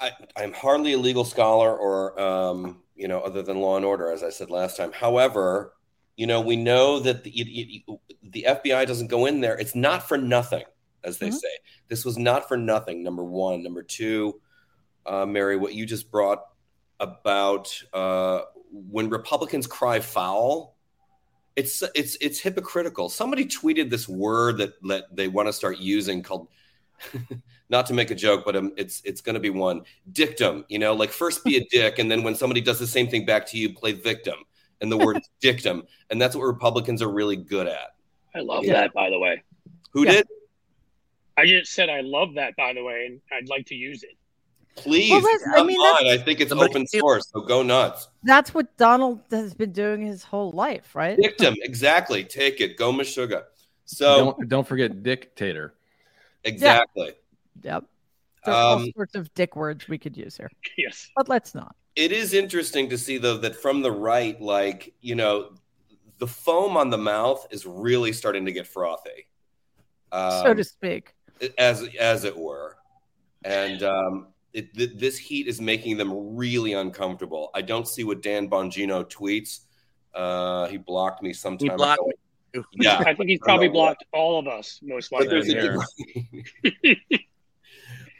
[0.00, 4.10] I, am hardly a legal scholar or, um, you know, other than law and order,
[4.10, 4.92] as I said last time.
[4.92, 5.74] However,
[6.16, 7.84] you know, we know that the,
[8.38, 9.58] the FBI doesn't go in there.
[9.58, 10.64] It's not for nothing,
[11.02, 11.36] as they mm-hmm.
[11.36, 11.48] say.
[11.88, 13.02] This was not for nothing.
[13.02, 13.62] Number one.
[13.62, 14.40] Number two,
[15.06, 16.44] uh, Mary, what you just brought
[17.00, 20.76] about uh, when Republicans cry foul,
[21.56, 23.08] it's it's it's hypocritical.
[23.08, 26.48] Somebody tweeted this word that that they want to start using called
[27.68, 30.64] not to make a joke, but um, it's it's going to be one dictum.
[30.68, 33.26] You know, like first be a dick, and then when somebody does the same thing
[33.26, 34.36] back to you, play victim.
[34.80, 37.97] And the word dictum, and that's what Republicans are really good at.
[38.34, 38.74] I love yeah.
[38.74, 39.42] that, by the way.
[39.92, 40.12] Who yeah.
[40.12, 40.28] did?
[41.36, 44.16] I just said I love that, by the way, and I'd like to use it.
[44.74, 48.08] Please, well, I mean, I think it's open source, so go nuts.
[48.22, 51.18] That's what Donald has been doing his whole life, right?
[51.20, 52.22] Victim, exactly.
[52.22, 52.76] Take it.
[52.76, 53.44] Go Meshuggah.
[53.86, 55.74] So don't, don't forget dictator.
[56.44, 57.12] Exactly.
[57.62, 57.74] Yeah.
[57.74, 57.84] Yep.
[58.44, 60.50] There's um, all sorts of dick words we could use here.
[60.76, 61.10] Yes.
[61.16, 61.74] But let's not.
[61.96, 65.54] It is interesting to see though that from the right, like, you know,
[66.18, 69.26] the foam on the mouth is really starting to get frothy.
[70.12, 71.14] Um, so to speak.
[71.56, 72.76] As as it were.
[73.44, 77.50] And um it, th- this heat is making them really uncomfortable.
[77.54, 79.60] I don't see what Dan Bongino tweets.
[80.14, 81.70] Uh, he blocked me sometime.
[81.70, 82.00] He blocked
[82.54, 82.64] ago.
[82.72, 85.76] Yeah, I think he's probably blocked all of us most likely.
[86.64, 87.08] But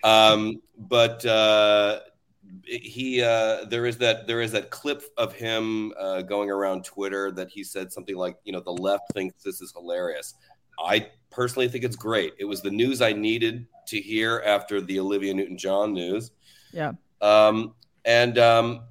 [0.09, 2.01] um, but uh,
[2.65, 7.31] he uh, there is that there is that clip of him uh, going around Twitter
[7.33, 10.35] that he said something like, you know, the left thinks this is hilarious.
[10.79, 12.35] I personally think it's great.
[12.39, 16.31] It was the news I needed to hear after the Olivia Newton John news.
[16.73, 16.93] Yeah.
[17.21, 18.83] Um, and um,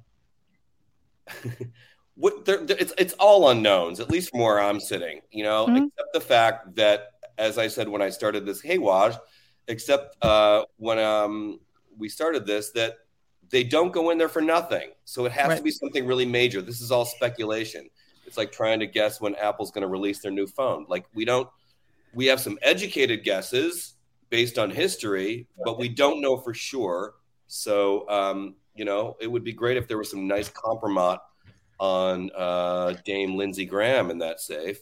[2.14, 5.20] what there, it's it's all unknowns, at least from where I'm sitting.
[5.30, 5.76] You know, mm-hmm.
[5.76, 9.18] except the fact that, as I said when I started this, hey Waj,
[9.68, 11.60] except uh, when um,
[11.96, 12.98] we started this, that
[13.50, 14.90] they don't go in there for nothing.
[15.04, 15.58] So it has right.
[15.58, 16.60] to be something really major.
[16.60, 17.88] This is all speculation.
[18.26, 20.84] It's like trying to guess when Apple's going to release their new phone.
[20.88, 21.48] Like we don't
[22.14, 23.94] we have some educated guesses
[24.30, 27.14] based on history, but we don't know for sure.
[27.46, 31.18] So, um, you know, it would be great if there was some nice compromise
[31.80, 34.80] on uh, Dame Lindsey Graham in that safe.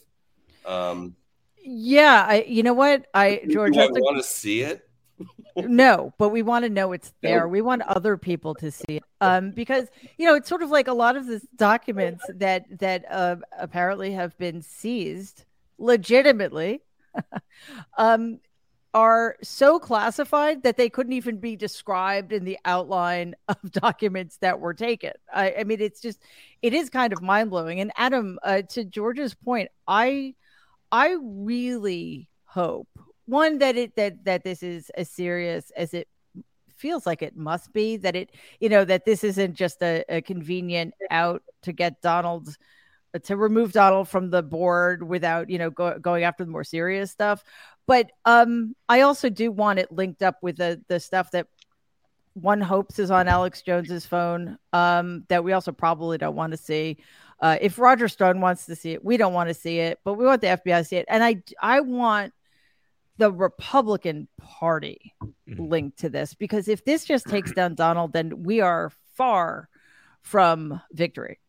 [0.65, 1.15] Um,
[1.63, 2.43] yeah, I.
[2.47, 4.86] You know what, I George, I want to see it.
[5.55, 7.47] No, but we want to know it's there.
[7.47, 10.87] We want other people to see it, um, because you know it's sort of like
[10.87, 15.45] a lot of the documents that that uh, apparently have been seized
[15.77, 16.81] legitimately
[17.97, 18.39] um,
[18.93, 24.59] are so classified that they couldn't even be described in the outline of documents that
[24.59, 25.11] were taken.
[25.33, 26.19] I, I mean, it's just,
[26.61, 27.79] it is kind of mind blowing.
[27.79, 30.33] And Adam, uh, to George's point, I,
[30.91, 32.87] I really hope
[33.27, 36.07] one that it that that this is as serious as it
[36.75, 40.21] feels like it must be that it you know that this isn't just a, a
[40.21, 42.57] convenient out to get donald's
[43.23, 47.11] to remove Donald from the board without, you know, go, going after the more serious
[47.11, 47.43] stuff.
[47.85, 51.47] But um, I also do want it linked up with the the stuff that
[52.33, 56.57] one hopes is on Alex Jones's phone um, that we also probably don't want to
[56.57, 56.97] see.
[57.39, 60.15] Uh, if Roger Stone wants to see it, we don't want to see it, but
[60.15, 61.05] we want the FBI to see it.
[61.07, 62.33] And I I want
[63.17, 65.63] the Republican Party mm-hmm.
[65.63, 69.69] linked to this because if this just takes down Donald, then we are far
[70.21, 71.39] from victory.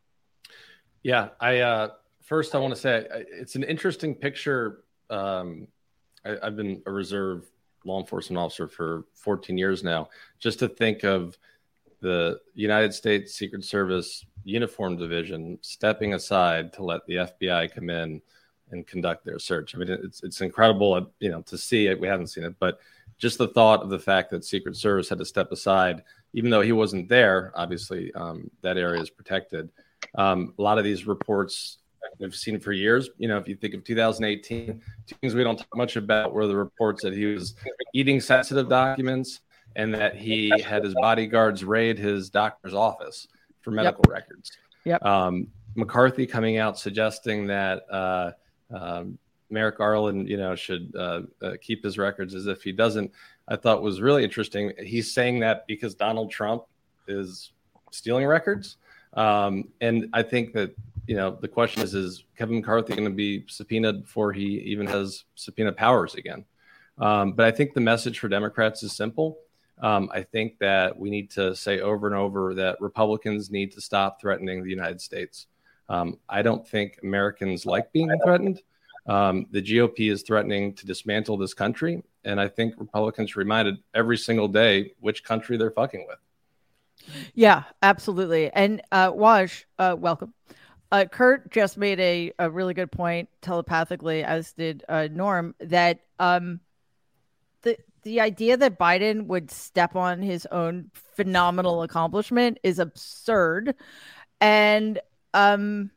[1.02, 1.88] Yeah, I uh,
[2.22, 4.84] first I want to say it's an interesting picture.
[5.10, 5.68] Um,
[6.24, 7.46] I, I've been a reserve
[7.84, 10.08] law enforcement officer for 14 years now.
[10.38, 11.38] Just to think of
[12.00, 18.22] the United States Secret Service Uniform Division stepping aside to let the FBI come in
[18.70, 19.74] and conduct their search.
[19.74, 22.00] I mean, it's it's incredible, uh, you know, to see it.
[22.00, 22.80] We haven't seen it, but
[23.18, 26.02] just the thought of the fact that Secret Service had to step aside,
[26.34, 27.52] even though he wasn't there.
[27.54, 29.68] Obviously, um, that area is protected.
[30.14, 31.78] Um, a lot of these reports
[32.18, 33.10] we've seen for years.
[33.18, 36.46] You know, if you think of 2018, two things we don't talk much about were
[36.46, 37.54] the reports that he was
[37.94, 39.40] eating sensitive documents
[39.76, 43.28] and that he had his bodyguards raid his doctor's office
[43.60, 44.12] for medical yep.
[44.12, 44.52] records.
[44.84, 45.04] Yep.
[45.04, 48.32] Um, McCarthy coming out suggesting that uh,
[48.74, 49.18] um,
[49.50, 53.10] Merrick Garland, you know, should uh, uh, keep his records as if he doesn't.
[53.48, 54.72] I thought was really interesting.
[54.78, 56.64] He's saying that because Donald Trump
[57.06, 57.52] is
[57.90, 58.76] stealing records.
[59.14, 60.74] Um, and I think that
[61.06, 64.86] you know the question is: Is Kevin McCarthy going to be subpoenaed before he even
[64.86, 66.44] has subpoena powers again?
[66.98, 69.38] Um, but I think the message for Democrats is simple.
[69.80, 73.80] Um, I think that we need to say over and over that Republicans need to
[73.80, 75.46] stop threatening the United States.
[75.88, 78.62] Um, I don't think Americans like being threatened.
[79.06, 84.18] Um, the GOP is threatening to dismantle this country, and I think Republicans reminded every
[84.18, 86.18] single day which country they're fucking with.
[87.34, 88.50] Yeah, absolutely.
[88.52, 90.34] And uh, Waj, uh, welcome.
[90.90, 96.00] Uh, Kurt just made a, a really good point telepathically, as did uh, Norm, that
[96.18, 96.60] um,
[97.62, 103.74] the the idea that Biden would step on his own phenomenal accomplishment is absurd,
[104.40, 104.98] and
[105.34, 105.90] um,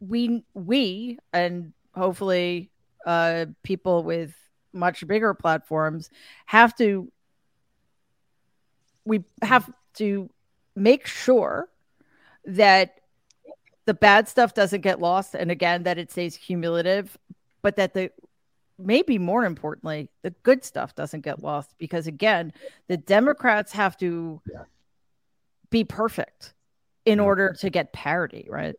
[0.00, 2.70] we we and hopefully
[3.06, 4.34] uh, people with
[4.72, 6.10] much bigger platforms
[6.46, 7.10] have to
[9.04, 10.30] we have to
[10.76, 11.68] make sure
[12.44, 13.00] that
[13.86, 17.18] the bad stuff doesn't get lost and again that it stays cumulative
[17.62, 18.10] but that the
[18.78, 22.52] maybe more importantly the good stuff doesn't get lost because again
[22.86, 24.62] the democrats have to yeah.
[25.70, 26.54] be perfect
[27.04, 27.24] in yeah.
[27.24, 28.76] order to get parity right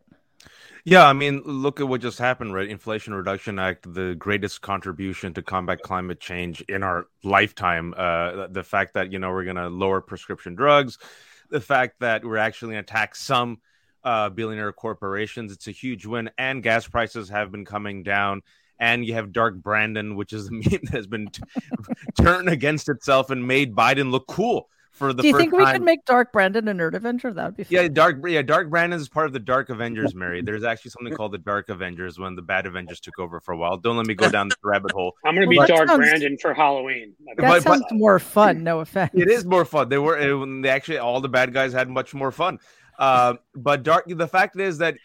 [0.84, 2.68] yeah, I mean, look at what just happened, right?
[2.68, 7.94] Inflation Reduction Act, the greatest contribution to combat climate change in our lifetime.
[7.96, 10.98] Uh, the fact that you know we're going to lower prescription drugs,
[11.50, 13.60] the fact that we're actually going to tax some
[14.02, 16.30] uh, billionaire corporations, it's a huge win.
[16.36, 18.42] And gas prices have been coming down.
[18.80, 21.42] And you have Dark Brandon, which is the meme that has been t-
[22.20, 25.22] turned against itself and made Biden look cool for the.
[25.22, 25.74] Do you think we time.
[25.74, 27.32] could make Dark Brandon a nerd Avenger?
[27.32, 27.72] That would be fun.
[27.72, 27.88] yeah.
[27.88, 30.14] Dark yeah, Dark Brandon is part of the Dark Avengers.
[30.22, 33.52] Mary, there's actually something called the Dark Avengers when the bad Avengers took over for
[33.52, 33.76] a while.
[33.76, 35.14] Don't let me go down the rabbit hole.
[35.24, 37.14] I'm going to well, be Dark sounds, Brandon for Halloween.
[37.26, 38.62] That but, sounds but, more fun.
[38.62, 39.10] No offense.
[39.14, 39.88] It is more fun.
[39.88, 42.58] They were it, they actually all the bad guys had much more fun.
[42.98, 44.04] Uh, but dark.
[44.06, 44.96] The fact is that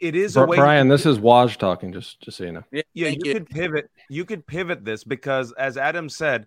[0.00, 1.92] it is a way Brian, this is Waj talking.
[1.92, 2.64] Just just so you know.
[2.70, 3.90] Yeah, yeah you, you could pivot.
[4.08, 6.46] You could pivot this because, as Adam said,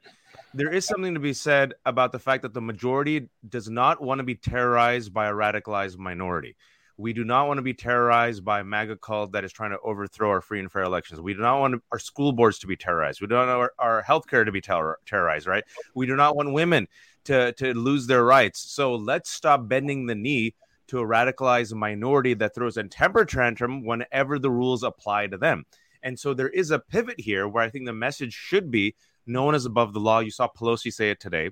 [0.53, 4.19] there is something to be said about the fact that the majority does not want
[4.19, 6.55] to be terrorized by a radicalized minority.
[6.97, 9.79] We do not want to be terrorized by a MAGA cult that is trying to
[9.79, 11.19] overthrow our free and fair elections.
[11.19, 13.21] We do not want our school boards to be terrorized.
[13.21, 15.63] We don't want our, our healthcare to be terror, terrorized, right?
[15.95, 16.87] We do not want women
[17.25, 18.59] to, to lose their rights.
[18.59, 20.53] So let's stop bending the knee
[20.87, 25.65] to a radicalized minority that throws a temper tantrum whenever the rules apply to them.
[26.03, 28.95] And so there is a pivot here where I think the message should be
[29.31, 30.19] no one is above the law.
[30.19, 31.51] You saw Pelosi say it today.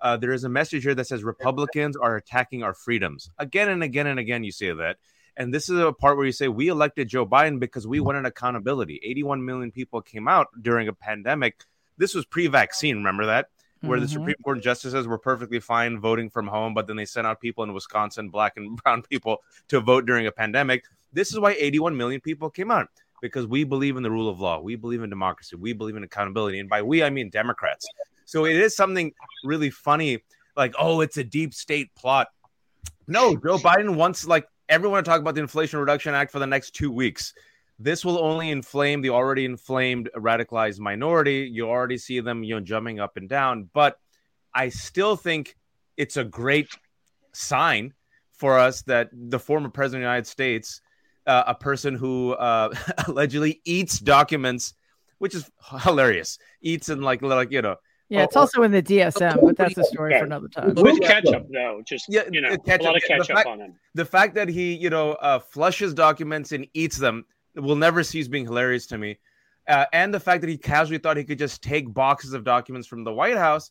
[0.00, 3.30] Uh, there is a message here that says Republicans are attacking our freedoms.
[3.38, 4.96] Again and again and again, you say that.
[5.36, 8.26] And this is a part where you say, we elected Joe Biden because we wanted
[8.26, 9.00] accountability.
[9.02, 11.64] 81 million people came out during a pandemic.
[11.98, 12.96] This was pre vaccine.
[12.96, 13.48] Remember that?
[13.82, 14.04] Where mm-hmm.
[14.04, 17.40] the Supreme Court justices were perfectly fine voting from home, but then they sent out
[17.40, 20.84] people in Wisconsin, black and brown people, to vote during a pandemic.
[21.12, 22.88] This is why 81 million people came out
[23.20, 24.60] because we believe in the rule of law.
[24.60, 25.56] We believe in democracy.
[25.56, 26.60] We believe in accountability.
[26.60, 27.86] And by we, I mean Democrats.
[28.24, 29.12] So it is something
[29.44, 30.22] really funny,
[30.56, 32.28] like, oh, it's a deep state plot.
[33.06, 36.46] No, Joe Biden wants like everyone to talk about the Inflation Reduction Act for the
[36.46, 37.34] next two weeks.
[37.78, 41.48] This will only inflame the already inflamed radicalized minority.
[41.50, 43.70] You already see them, you know, jumping up and down.
[43.72, 43.98] But
[44.54, 45.56] I still think
[45.96, 46.68] it's a great
[47.32, 47.94] sign
[48.34, 50.80] for us that the former president of the United States
[51.26, 52.74] uh, a person who uh,
[53.06, 54.74] allegedly eats documents,
[55.18, 55.50] which is
[55.82, 56.38] hilarious.
[56.62, 57.76] Eats and like like you know.
[58.08, 60.74] Yeah, it's also in the DSM, but that's a story for another time.
[60.74, 63.74] With ketchup, though, just yeah, you know, ketchup, a lot of ketchup fact, on him.
[63.94, 68.26] The fact that he, you know, uh, flushes documents and eats them will never cease
[68.26, 69.18] being hilarious to me.
[69.68, 72.88] Uh, and the fact that he casually thought he could just take boxes of documents
[72.88, 73.70] from the White House,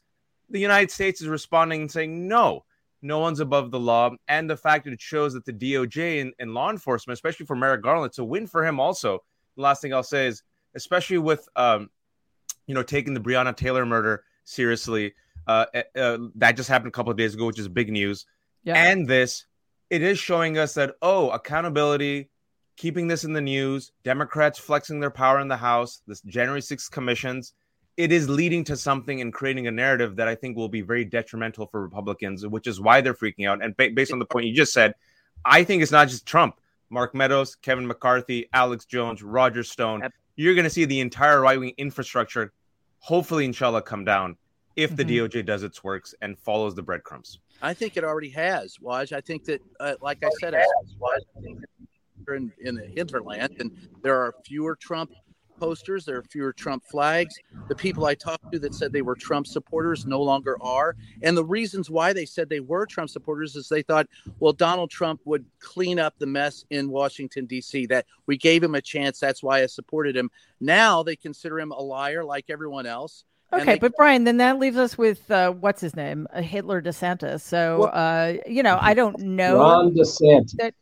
[0.49, 2.63] the United States is responding and saying no
[3.01, 6.33] no one's above the law, and the fact that it shows that the DOJ and,
[6.39, 8.79] and law enforcement, especially for Merrick Garland, it's a win for him.
[8.79, 9.23] Also,
[9.55, 10.43] the last thing I'll say is,
[10.75, 11.89] especially with um,
[12.69, 15.15] you know, taking the Breonna Taylor murder seriously,
[15.47, 18.27] uh, uh, uh, that just happened a couple of days ago, which is big news.
[18.63, 18.75] Yeah.
[18.75, 19.45] And this,
[19.89, 22.29] it is showing us that oh, accountability,
[22.77, 26.91] keeping this in the news, Democrats flexing their power in the House, this January 6th
[26.91, 27.53] commissions
[27.99, 31.03] it is leading to something and creating a narrative that I think will be very
[31.03, 33.61] detrimental for Republicans, which is why they're freaking out.
[33.61, 34.95] And ba- based on the point you just said,
[35.43, 40.03] I think it's not just Trump, Mark Meadows, Kevin McCarthy, Alex Jones, Roger Stone.
[40.37, 42.53] You're going to see the entire right wing infrastructure,
[42.99, 44.37] hopefully, inshallah, come down
[44.77, 45.25] if the mm-hmm.
[45.25, 47.39] DOJ does its works and follows the breadcrumbs.
[47.61, 49.11] I think it already has, Waj.
[49.11, 50.55] I think that, uh, like I said,
[52.29, 53.71] in, in the hinterland, and
[54.01, 55.11] there are fewer Trump
[55.59, 56.05] posters.
[56.05, 57.35] There are fewer Trump flags.
[57.67, 60.95] The people I talked to that said they were Trump supporters no longer are.
[61.21, 64.07] And the reasons why they said they were Trump supporters is they thought,
[64.39, 68.75] well, Donald Trump would clean up the mess in Washington, D.C., that we gave him
[68.75, 69.19] a chance.
[69.19, 70.31] That's why I supported him.
[70.59, 73.25] Now they consider him a liar like everyone else.
[73.51, 76.81] Okay, they, but Brian, then that leaves us with uh, what's his name, uh, Hitler
[76.81, 77.41] DeSantis.
[77.41, 79.57] So, well, uh, you know, I don't know.
[79.57, 80.55] Ron DeSantis.
[80.57, 80.75] That,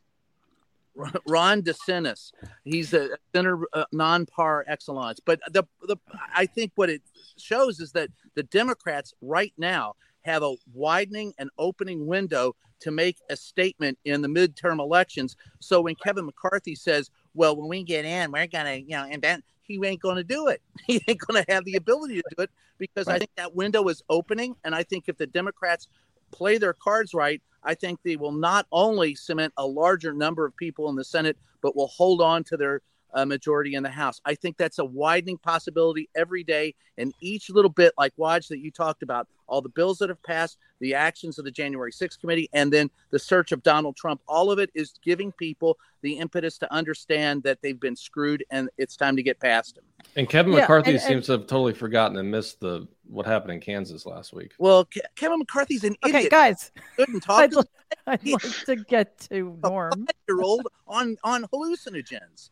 [1.27, 2.31] Ron DeSantis.
[2.63, 5.19] He's a center uh, non-par excellence.
[5.23, 5.97] But the the
[6.35, 7.01] I think what it
[7.37, 13.17] shows is that the Democrats right now have a widening and opening window to make
[13.29, 15.35] a statement in the midterm elections.
[15.59, 19.43] So when Kevin McCarthy says, "Well, when we get in, we're gonna, you know," invent,"
[19.63, 20.61] he ain't gonna do it.
[20.87, 23.15] He ain't gonna have the ability to do it because right.
[23.15, 25.87] I think that window is opening, and I think if the Democrats
[26.31, 30.55] play their cards right, I think they will not only cement a larger number of
[30.55, 32.81] people in the Senate, but will hold on to their
[33.17, 34.21] uh, majority in the House.
[34.25, 36.75] I think that's a widening possibility every day.
[36.99, 40.21] And each little bit, like Waj, that you talked about, all the bills that have
[40.21, 44.21] passed, the actions of the January 6th committee, and then the search of Donald Trump,
[44.27, 48.69] all of it is giving people the impetus to understand that they've been screwed and
[48.77, 49.83] it's time to get past them.
[50.15, 53.25] And Kevin yeah, McCarthy and, and, seems to have totally forgotten and missed the what
[53.25, 54.53] happened in Kansas last week.
[54.59, 56.31] Well, Ke- Kevin McCarthy's an okay, idiot.
[56.31, 56.71] guys.
[56.97, 57.39] Couldn't talk.
[58.07, 60.07] I'd, I'd like to get to Norm.
[60.27, 62.49] Year old on on hallucinogens.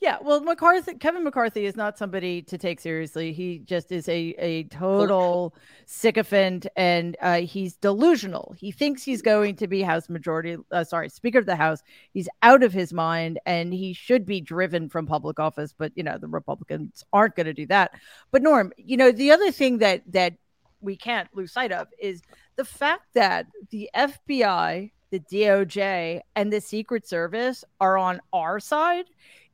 [0.00, 3.34] Yeah, well, McCarthy, Kevin McCarthy is not somebody to take seriously.
[3.34, 8.54] He just is a a total sycophant, and uh, he's delusional.
[8.58, 11.82] He thinks he's going to be House Majority, uh, sorry, Speaker of the House.
[12.14, 15.74] He's out of his mind, and he should be driven from public office.
[15.76, 17.90] But you know, the Republicans aren't going to do that.
[18.30, 20.32] But Norm, you know, the other thing that that
[20.80, 22.22] we can't lose sight of is
[22.56, 29.04] the fact that the FBI, the DOJ, and the Secret Service are on our side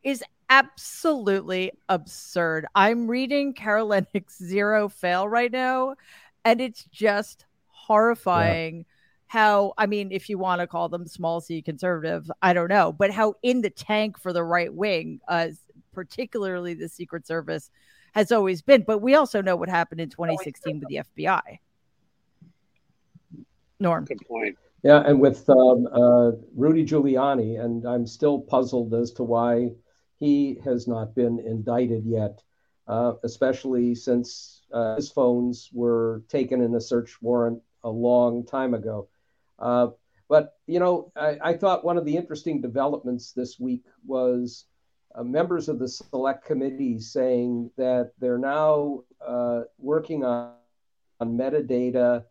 [0.07, 2.67] is absolutely absurd.
[2.75, 5.97] I'm reading Leonnig's Zero Fail right now,
[6.45, 8.79] and it's just horrifying.
[8.79, 8.83] Yeah.
[9.29, 12.93] How, I mean, if you want to call them small c conservative, I don't know,
[12.93, 15.49] but how in the tank for the right wing, uh,
[15.93, 17.71] particularly the Secret Service,
[18.15, 18.85] has always been.
[18.87, 21.59] But we also know what happened in 2016 with the FBI.
[23.81, 24.05] Norm.
[24.05, 24.57] Good point.
[24.83, 29.71] Yeah, and with um, uh, Rudy Giuliani, and I'm still puzzled as to why
[30.19, 32.43] he has not been indicted yet,
[32.89, 38.75] uh, especially since uh, his phones were taken in a search warrant a long time
[38.75, 39.09] ago.
[39.59, 39.89] Uh,
[40.29, 44.65] but, you know, I, I, thought one of the interesting developments this week was
[45.15, 50.53] uh, members of the select committee saying that they're now uh, working on,
[51.21, 52.25] on metadata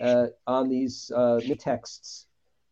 [0.00, 1.12] uh, on these
[1.58, 2.26] texts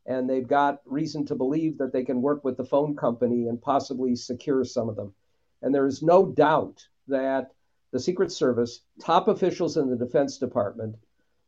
[0.06, 3.60] and they've got reason to believe that they can work with the phone company and
[3.60, 5.14] possibly secure some of them.
[5.62, 7.52] And there is no doubt that
[7.92, 10.96] the Secret Service, top officials in the Defense Department,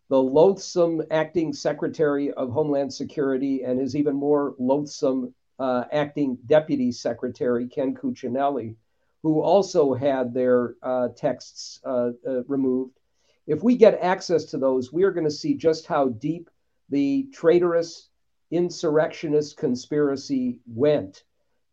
[0.09, 6.93] the loathsome acting Secretary of Homeland Security, and his even more loathsome uh, acting Deputy
[6.93, 8.77] Secretary, Ken Cuccinelli,
[9.23, 12.99] who also had their uh, texts uh, uh removed.
[13.47, 16.51] If we get access to those, we are going to see just how deep
[16.91, 18.11] the traitorous
[18.55, 21.25] insurrectionist conspiracy went.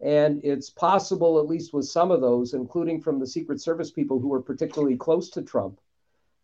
[0.01, 4.19] And it's possible, at least with some of those, including from the Secret Service people
[4.19, 5.79] who were particularly close to Trump,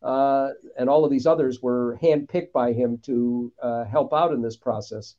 [0.03, 4.41] uh, and all of these others were handpicked by him to uh, help out in
[4.41, 5.15] this process.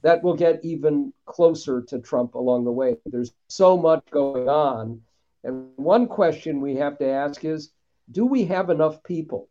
[0.00, 2.96] That will get even closer to Trump along the way.
[3.04, 5.02] There's so much going on.
[5.44, 7.72] And one question we have to ask is
[8.10, 9.48] do we have enough people?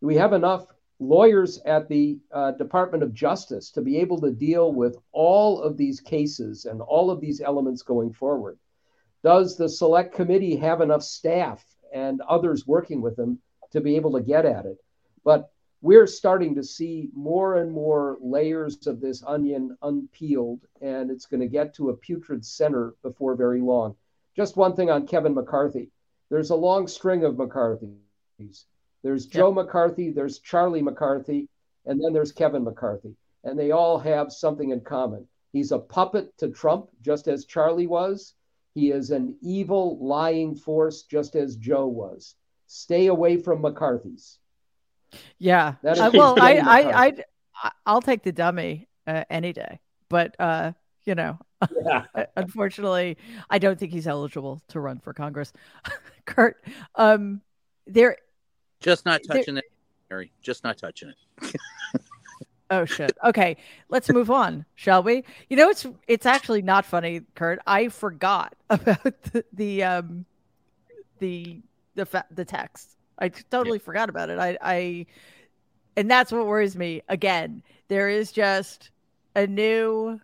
[0.00, 0.66] Do we have enough
[1.00, 5.76] lawyers at the uh, Department of Justice to be able to deal with all of
[5.76, 8.58] these cases and all of these elements going forward?
[9.22, 13.40] Does the select committee have enough staff and others working with them
[13.70, 14.78] to be able to get at it?
[15.24, 21.26] But we're starting to see more and more layers of this onion unpeeled, and it's
[21.26, 23.94] going to get to a putrid center before very long.
[24.34, 25.90] Just one thing on Kevin McCarthy.
[26.30, 28.66] There's a long string of McCarthy's.
[29.02, 31.48] There's Joe McCarthy, there's Charlie McCarthy,
[31.86, 33.14] and then there's Kevin McCarthy.
[33.44, 35.26] And they all have something in common.
[35.52, 38.34] He's a puppet to Trump, just as Charlie was.
[38.74, 42.34] He is an evil, lying force, just as Joe was.
[42.66, 44.38] Stay away from McCarthy's.
[45.38, 45.74] Yeah.
[45.84, 49.80] Uh, well, I, I, I, I'll take the dummy uh, any day.
[50.10, 50.72] But, uh,
[51.04, 51.38] you know,
[51.82, 52.04] yeah.
[52.36, 53.16] unfortunately,
[53.48, 55.52] I don't think he's eligible to run for Congress.
[56.26, 56.62] Kurt,
[56.94, 57.40] um,
[57.86, 58.16] there
[58.80, 59.64] just not touching there...
[59.64, 59.72] it,
[60.10, 60.32] Mary.
[60.42, 61.54] Just not touching it.
[62.70, 63.16] oh shit.
[63.24, 63.56] Okay,
[63.88, 65.24] let's move on, shall we?
[65.48, 67.60] You know, it's it's actually not funny, Kurt.
[67.66, 70.24] I forgot about the, the um
[71.18, 71.60] the
[71.94, 72.96] the fa- the text.
[73.18, 73.84] I totally yeah.
[73.84, 74.38] forgot about it.
[74.38, 75.06] I I
[75.96, 77.02] and that's what worries me.
[77.08, 78.90] Again, there is just
[79.34, 80.20] a new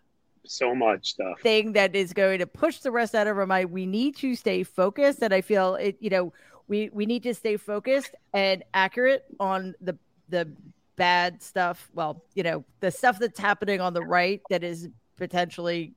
[0.47, 3.71] so much stuff thing that is going to push the rest out of our mind.
[3.71, 5.97] We need to stay focused, and I feel it.
[6.01, 6.33] You know,
[6.69, 9.99] we we need to stay focused and accurate on the
[10.29, 10.51] the
[10.97, 11.91] bad stuff.
[11.95, 15.95] Well, you know, the stuff that's happening on the right that is potentially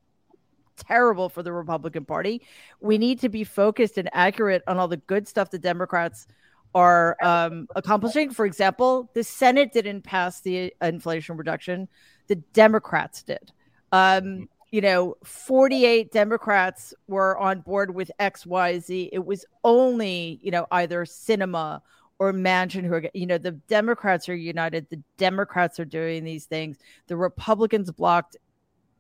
[0.78, 2.41] terrible for the Republican Party.
[2.80, 6.28] We need to be focused and accurate on all the good stuff the Democrats
[6.76, 8.32] are um, accomplishing.
[8.32, 11.88] For example, the Senate didn't pass the Inflation Reduction;
[12.28, 13.51] the Democrats did.
[13.91, 19.09] Um, you know, 48 Democrats were on board with XYZ.
[19.13, 21.82] It was only, you know, either Sinema
[22.20, 24.89] or Manchin who are, you know, the Democrats are united.
[24.89, 26.78] The Democrats are doing these things.
[27.07, 28.36] The Republicans blocked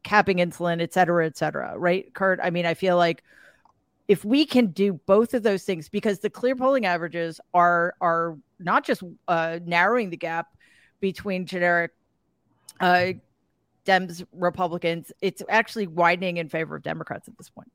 [0.03, 1.77] capping insulin, et cetera, et cetera.
[1.77, 2.39] Right, Kurt?
[2.41, 3.23] I mean, I feel like
[4.07, 8.37] if we can do both of those things, because the clear polling averages are are
[8.59, 10.47] not just uh, narrowing the gap
[11.01, 11.91] between generic
[12.79, 13.07] uh,
[13.87, 17.71] Dems Republicans, it's actually widening in favor of Democrats at this point.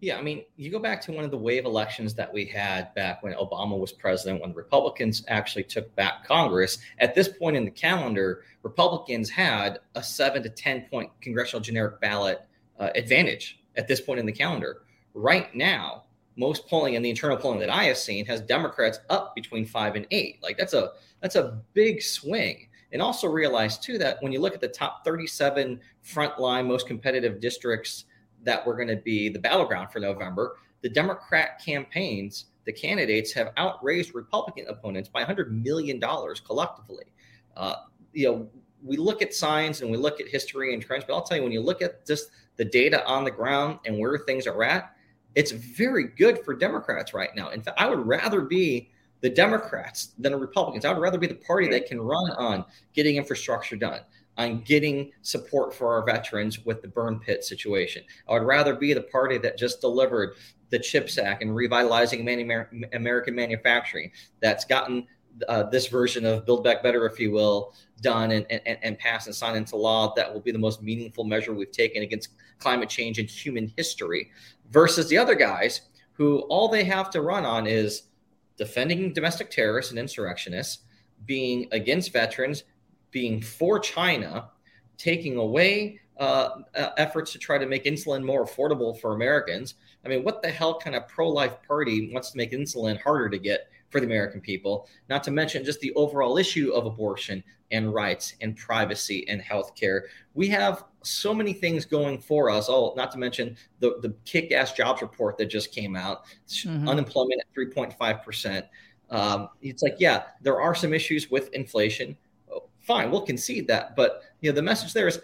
[0.00, 2.92] Yeah, I mean, you go back to one of the wave elections that we had
[2.94, 6.78] back when Obama was president, when the Republicans actually took back Congress.
[6.98, 12.00] At this point in the calendar, Republicans had a seven to 10 point congressional generic
[12.00, 12.42] ballot
[12.78, 14.82] uh, advantage at this point in the calendar.
[15.14, 16.04] Right now,
[16.36, 19.96] most polling and the internal polling that I have seen has Democrats up between five
[19.96, 20.38] and eight.
[20.42, 22.68] Like that's a that's a big swing.
[22.94, 27.40] And also realize too that when you look at the top 37 frontline most competitive
[27.40, 28.04] districts
[28.44, 33.52] that were going to be the battleground for November, the Democrat campaigns, the candidates have
[33.56, 36.00] outraised Republican opponents by $100 million
[36.46, 37.04] collectively.
[37.56, 37.74] Uh,
[38.12, 38.48] you know,
[38.84, 41.42] we look at signs and we look at history and trends, but I'll tell you,
[41.42, 44.94] when you look at just the data on the ground and where things are at,
[45.34, 47.48] it's very good for Democrats right now.
[47.48, 48.90] In fact, I would rather be
[49.24, 50.84] the Democrats than the Republicans.
[50.84, 52.62] I would rather be the party that can run on
[52.92, 54.00] getting infrastructure done,
[54.36, 58.04] on getting support for our veterans with the burn pit situation.
[58.28, 60.34] I would rather be the party that just delivered
[60.68, 62.20] the CHIPS Act and revitalizing
[62.92, 64.10] American manufacturing
[64.42, 65.06] that's gotten
[65.48, 67.72] uh, this version of Build Back Better, if you will,
[68.02, 71.24] done and, and, and passed and signed into law that will be the most meaningful
[71.24, 74.30] measure we've taken against climate change in human history
[74.70, 75.80] versus the other guys
[76.12, 78.02] who all they have to run on is
[78.56, 80.84] defending domestic terrorists and insurrectionists,
[81.26, 82.64] being against veterans,
[83.10, 84.50] being for China,
[84.96, 89.74] taking away uh, uh, efforts to try to make insulin more affordable for Americans.
[90.04, 93.28] I mean, what the hell kind of pro life party wants to make insulin harder
[93.28, 94.88] to get for the American people?
[95.08, 97.42] Not to mention just the overall issue of abortion
[97.74, 100.02] and rights and privacy and healthcare.
[100.32, 102.68] We have so many things going for us.
[102.70, 106.88] Oh, not to mention the, the kick ass jobs report that just came out, mm-hmm.
[106.88, 108.62] unemployment at 3.5%.
[109.10, 112.16] Um, it's like, yeah, there are some issues with inflation.
[112.50, 113.96] Oh, fine, we'll concede that.
[113.96, 115.20] But you know, the message there is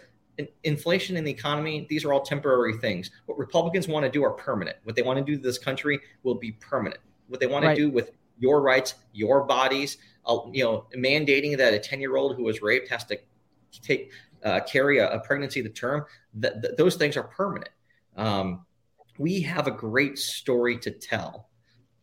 [0.63, 3.11] inflation in the economy, these are all temporary things.
[3.25, 4.77] What Republicans want to do are permanent.
[4.83, 7.01] What they want to do to this country will be permanent.
[7.27, 7.75] What they want right.
[7.75, 9.97] to do with your rights, your bodies,
[10.51, 13.17] you know, mandating that a 10 year old who was raped has to
[13.81, 14.11] take
[14.43, 16.05] uh, carry a, a, pregnancy to term,
[16.41, 17.69] th- th- those things are permanent.
[18.17, 18.65] Um,
[19.17, 21.49] we have a great story to tell.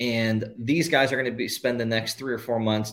[0.00, 2.92] And these guys are going to be spend the next three or four months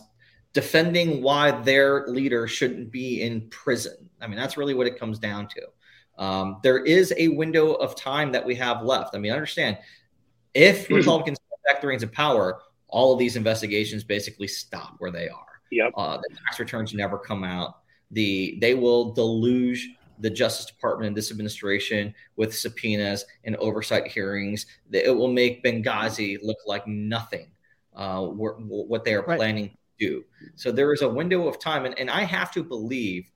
[0.52, 4.10] defending why their leader shouldn't be in prison.
[4.20, 6.24] I mean, that's really what it comes down to.
[6.24, 9.14] Um, there is a window of time that we have left.
[9.14, 9.78] I mean, understand
[10.54, 15.28] if Republicans back the reins of power, all of these investigations basically stop where they
[15.28, 15.46] are.
[15.72, 15.92] Yep.
[15.96, 17.76] Uh, the tax returns never come out
[18.10, 24.64] the they will deluge the Justice Department and this administration with subpoenas and oversight hearings.
[24.90, 27.48] It will make Benghazi look like nothing.
[27.94, 29.38] Uh, what they are right.
[29.38, 30.24] planning to do.
[30.54, 33.30] So there is a window of time, and, and I have to believe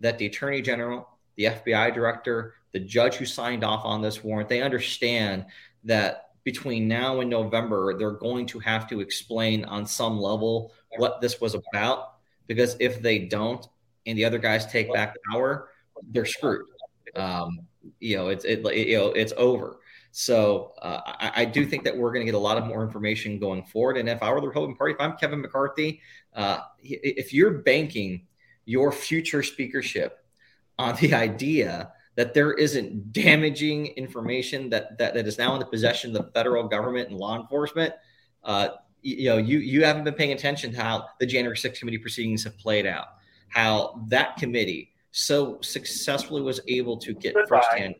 [0.00, 4.48] that the Attorney General, the FBI Director, the judge who signed off on this warrant,
[4.48, 5.44] they understand
[5.84, 11.20] that between now and November, they're going to have to explain on some level what
[11.20, 12.14] this was about.
[12.46, 13.68] Because if they don't,
[14.06, 15.68] and the other guys take back power,
[16.10, 16.64] they're screwed.
[17.14, 17.58] Um,
[18.00, 19.80] you know, it's it, you know it's over.
[20.10, 22.82] So uh, I, I, do think that we're going to get a lot of more
[22.82, 23.98] information going forward.
[23.98, 26.00] And if I were the Republican Party, if I'm Kevin McCarthy,
[26.34, 28.26] uh, if you're banking
[28.64, 30.24] your future speakership
[30.78, 35.64] on the idea that there isn't damaging information that, that, that is now in the
[35.64, 37.94] possession of the federal government and law enforcement,
[38.42, 38.70] uh,
[39.02, 42.42] you know, you you haven't been paying attention to how the January 6th committee proceedings
[42.42, 43.06] have played out
[43.50, 47.94] how that committee so successfully was able to get firsthand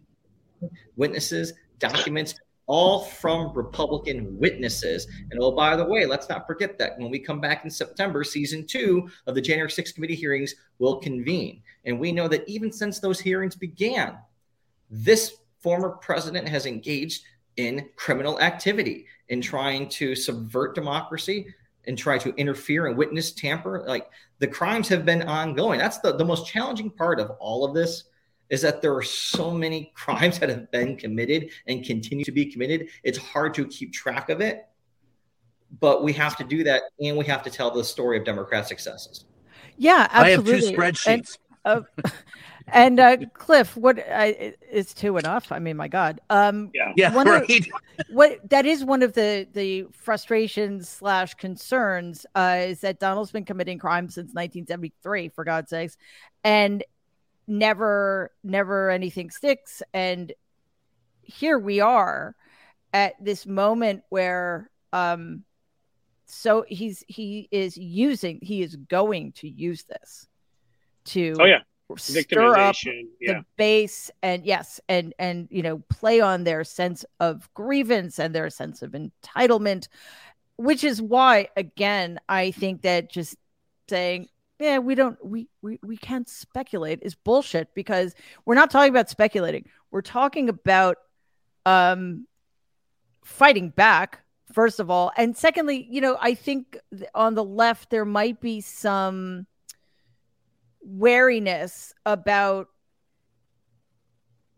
[0.97, 2.35] witnesses, documents,
[2.69, 5.09] all from Republican witnesses.
[5.31, 8.23] And oh, by the way, let's not forget that when we come back in September,
[8.23, 11.63] season two of the January 6th committee hearings will convene.
[11.85, 14.19] And we know that even since those hearings began,
[14.91, 17.25] this former president has engaged
[17.57, 21.53] in criminal activity in trying to subvert democracy,
[21.89, 23.83] and try to interfere and witness tamper.
[23.89, 24.09] Like
[24.39, 25.79] the crimes have been ongoing.
[25.79, 28.05] That's the, the most challenging part of all of this
[28.51, 32.47] is that there are so many crimes that have been committed and continue to be
[32.47, 32.89] committed.
[33.03, 34.67] It's hard to keep track of it,
[35.81, 38.67] but we have to do that and we have to tell the story of Democrat
[38.67, 39.25] successes.
[39.77, 40.55] Yeah, absolutely.
[40.55, 41.39] I have two spreadsheets.
[41.65, 42.11] And, uh,
[42.73, 44.33] and uh, Cliff, what uh,
[44.71, 45.53] is two enough?
[45.53, 46.21] I mean, my God.
[46.31, 47.51] Um, yeah, yeah, right.
[47.51, 47.67] Of,
[48.11, 53.45] what that is one of the the frustrations slash concerns uh, is that Donald's been
[53.45, 55.97] committing crimes since 1973, for God's sakes,
[56.45, 56.83] and
[57.49, 60.33] never never anything sticks and
[61.23, 62.37] here we are
[62.93, 65.43] at this moment where um
[66.27, 70.29] so he's he is using he is going to use this
[71.05, 71.61] to oh yeah
[71.97, 73.39] stir up yeah.
[73.39, 78.35] the base and yes and and you know play on their sense of grievance and
[78.35, 79.89] their sense of entitlement
[80.57, 83.37] which is why again i think that just
[83.89, 84.29] saying
[84.59, 89.09] yeah we don't we, we we can't speculate is bullshit because we're not talking about
[89.09, 89.69] speculating.
[89.91, 90.97] We're talking about
[91.67, 92.27] um
[93.25, 94.21] fighting back
[94.53, 95.13] first of all.
[95.17, 96.77] And secondly you know i think
[97.15, 99.47] on the left there might be some
[100.81, 102.69] wariness about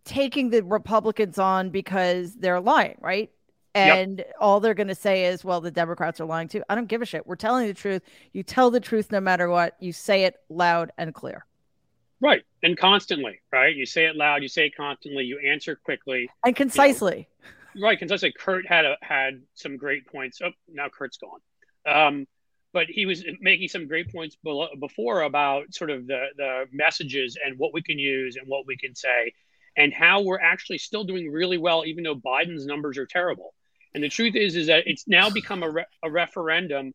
[0.05, 3.31] taking the republicans on because they're lying right
[3.75, 4.33] and yep.
[4.41, 6.63] all they're going to say is well the democrats are lying too.
[6.69, 7.27] I don't give a shit.
[7.27, 8.03] We're telling the truth.
[8.33, 9.77] You tell the truth no matter what.
[9.81, 11.45] You say it loud and clear.
[12.21, 12.43] Right.
[12.63, 13.75] And constantly right?
[13.75, 17.29] You say it loud you say it constantly you answer quickly and concisely
[17.75, 18.33] you know, right concisely.
[18.33, 20.41] Kurt had a, had some great points.
[20.45, 21.41] Oh now kurt's gone.
[21.87, 22.27] Um,
[22.73, 27.37] but he was making some great points below, before about sort of the the messages
[27.45, 29.33] and what we can use and what we can say
[29.77, 33.55] and how we're actually still doing really well even though biden's numbers are terrible
[33.95, 36.93] and the truth is, is that it's now become a, re- a referendum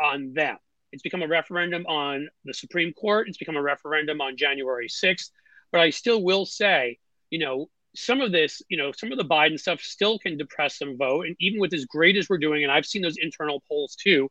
[0.00, 0.56] on them.
[0.92, 3.28] It's become a referendum on the Supreme Court.
[3.28, 5.30] It's become a referendum on January 6th.
[5.72, 6.98] But I still will say,
[7.30, 10.78] you know, some of this, you know, some of the Biden stuff still can depress
[10.78, 11.26] some vote.
[11.26, 14.30] And even with as great as we're doing, and I've seen those internal polls too,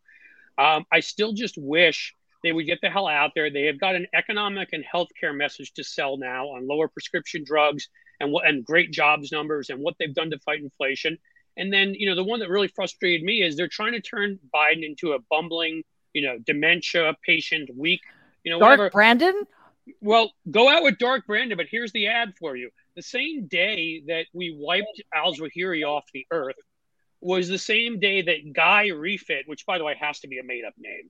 [0.57, 3.49] um, I still just wish they would get the hell out there.
[3.49, 7.89] They have got an economic and healthcare message to sell now on lower prescription drugs
[8.19, 11.17] and and great jobs numbers and what they've done to fight inflation.
[11.57, 14.39] And then, you know, the one that really frustrated me is they're trying to turn
[14.53, 15.83] Biden into a bumbling,
[16.13, 18.01] you know, dementia patient, weak,
[18.43, 18.89] you know, Dark whatever.
[18.91, 19.43] Brandon?
[20.01, 22.69] Well, go out with Dark Brandon, but here's the ad for you.
[22.95, 26.55] The same day that we wiped Al Zawahiri off the earth
[27.21, 30.43] was the same day that Guy Reffitt, which by the way has to be a
[30.43, 31.09] made up name.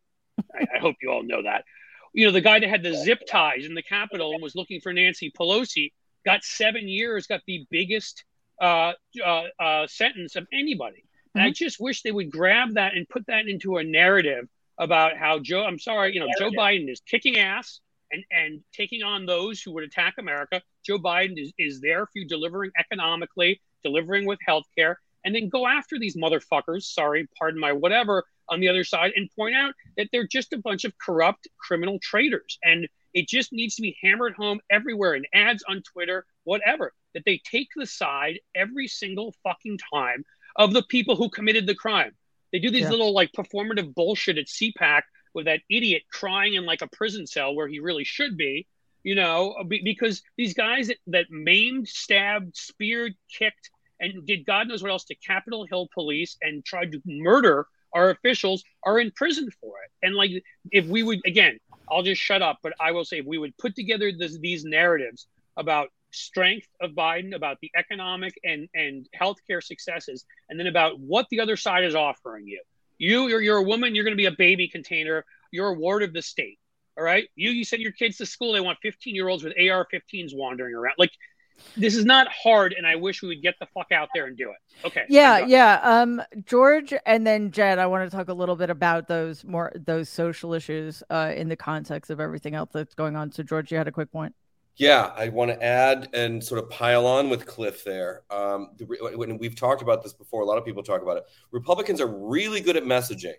[0.54, 1.66] I, I hope you all know that.
[2.14, 4.80] You know, the guy that had the zip ties in the Capitol and was looking
[4.80, 5.92] for Nancy Pelosi
[6.26, 8.24] got seven years, got the biggest
[8.62, 8.94] uh,
[9.24, 11.04] uh, uh, sentence of anybody.
[11.36, 14.48] And I just wish they would grab that and put that into a narrative
[14.80, 17.80] about how Joe, I'm sorry, you know, Joe Biden is kicking ass
[18.12, 20.62] and, and taking on those who would attack America.
[20.84, 25.50] Joe Biden is, is there for you delivering economically, delivering with health care, and then
[25.50, 29.74] go after these motherfuckers, sorry, pardon my whatever, on the other side and point out
[29.98, 32.58] that they're just a bunch of corrupt criminal traitors.
[32.64, 37.24] And it just needs to be hammered home everywhere in ads on Twitter, whatever, that
[37.26, 40.24] they take the side every single fucking time
[40.56, 42.12] of the people who committed the crime.
[42.54, 42.92] They do these yeah.
[42.92, 45.02] little like performative bullshit at CPAC
[45.34, 48.66] with that idiot crying in like a prison cell where he really should be,
[49.04, 53.70] you know, because these guys that, that maimed, stabbed, speared, kicked,
[54.00, 58.10] and did God knows what else to Capitol Hill police and tried to murder our
[58.10, 60.06] officials are in prison for it.
[60.06, 60.32] And like,
[60.72, 61.58] if we would, again,
[61.90, 62.60] I'll just shut up.
[62.62, 65.28] But I will say, if we would put together this, these narratives
[65.58, 71.28] about strength of Biden, about the economic and and healthcare successes, and then about what
[71.30, 72.62] the other side is offering you.
[73.00, 73.94] You, you're, you're a woman.
[73.94, 75.24] You're going to be a baby container.
[75.52, 76.58] You're a ward of the state.
[76.98, 77.28] All right.
[77.36, 78.54] You, you send your kids to school.
[78.54, 80.96] They want 15 year olds with AR-15s wandering around.
[80.98, 81.12] Like
[81.76, 84.38] this is not hard and i wish we would get the fuck out there and
[84.38, 88.34] do it okay yeah yeah um george and then jen i want to talk a
[88.34, 92.70] little bit about those more those social issues uh in the context of everything else
[92.74, 94.36] that's going on so george you had a quick point
[94.78, 98.86] yeah i want to add and sort of pile on with cliff there um the,
[99.16, 102.08] when we've talked about this before a lot of people talk about it republicans are
[102.08, 103.36] really good at messaging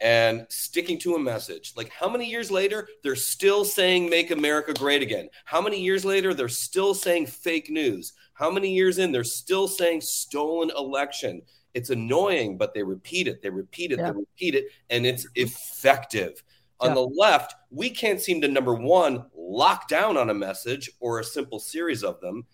[0.00, 1.72] and sticking to a message.
[1.76, 5.28] Like how many years later they're still saying make America great again?
[5.44, 8.12] How many years later they're still saying fake news?
[8.34, 11.42] How many years in they're still saying stolen election?
[11.74, 14.10] It's annoying, but they repeat it, they repeat it, yeah.
[14.10, 16.42] they repeat it, and it's effective.
[16.80, 16.94] On yeah.
[16.94, 21.24] the left, we can't seem to number one lock down on a message or a
[21.24, 22.44] simple series of them.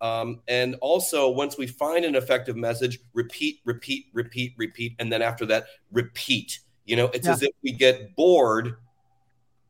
[0.00, 5.22] Um, and also, once we find an effective message, repeat, repeat, repeat, repeat, and then
[5.22, 7.32] after that, repeat you know, it's yeah.
[7.32, 8.76] as if we get bored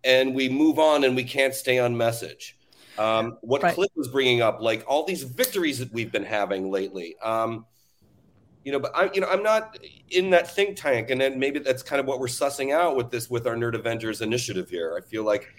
[0.04, 2.58] and we move on and we can't stay on message.
[2.98, 3.74] Um, what right.
[3.74, 7.16] Cliff was bringing up, like all these victories that we've been having lately.
[7.22, 7.66] Um,
[8.64, 9.78] you know, but I'm, you know, I'm not
[10.10, 13.10] in that think tank, and then maybe that's kind of what we're sussing out with
[13.10, 14.96] this with our Nerd Avengers initiative here.
[14.96, 15.52] I feel like,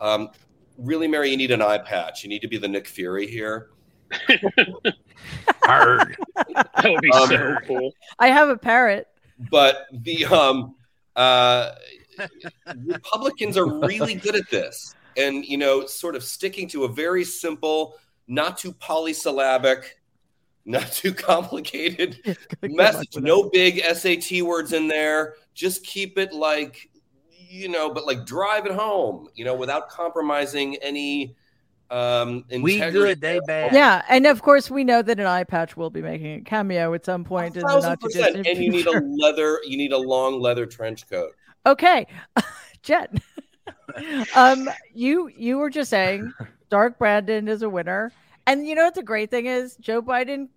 [0.00, 0.30] um,
[0.78, 2.22] really, Mary, you need an eye patch.
[2.22, 3.70] You need to be the Nick Fury here.
[5.62, 6.16] Hard.
[6.36, 7.94] that would be um, so cool.
[8.18, 9.06] I have a parrot.
[9.50, 10.74] But the um,
[11.16, 11.72] uh,
[12.86, 14.94] Republicans are really good at this.
[15.16, 17.96] and you know, sort of sticking to a very simple,
[18.28, 19.99] not too polysyllabic,
[20.70, 22.18] not too complicated
[22.62, 23.16] message.
[23.16, 25.34] No big SAT words in there.
[25.54, 26.88] Just keep it like,
[27.30, 31.34] you know, but like drive it home, you know, without compromising any
[31.90, 32.98] um We integrity.
[32.98, 33.72] good, they bad.
[33.72, 36.94] Yeah, and of course we know that an eye patch will be making a cameo
[36.94, 38.36] at some point in the Thousand not too percent.
[38.36, 41.32] distant And you need a leather, you need a long leather trench coat.
[41.66, 42.06] Okay,
[42.82, 43.12] Jet.
[44.36, 46.32] um, you you were just saying
[46.68, 48.12] Dark Brandon is a winner,
[48.46, 49.74] and you know what the great thing is?
[49.76, 50.48] Joe Biden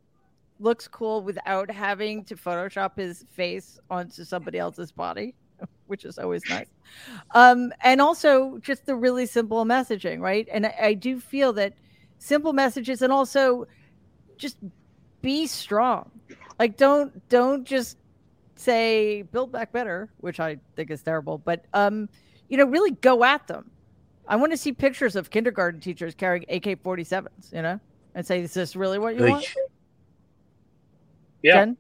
[0.60, 5.36] looks cool without having to Photoshop his face onto somebody else's body,
[5.88, 6.68] which is always nice.
[7.34, 10.48] Um, and also just the really simple messaging, right?
[10.52, 11.74] And I, I do feel that
[12.20, 13.68] simple messages, and also
[14.38, 14.58] just
[15.22, 16.12] be strong.
[16.60, 17.98] Like don't don't just
[18.56, 22.08] say build back better, which I think is terrible, but um,
[22.50, 23.70] you know, really go at them.
[24.28, 27.80] I want to see pictures of kindergarten teachers carrying AK-47s, you know,
[28.16, 29.46] and say, "Is this really what you Like- want?"
[31.44, 31.54] Yeah.
[31.66, 31.78] Jen?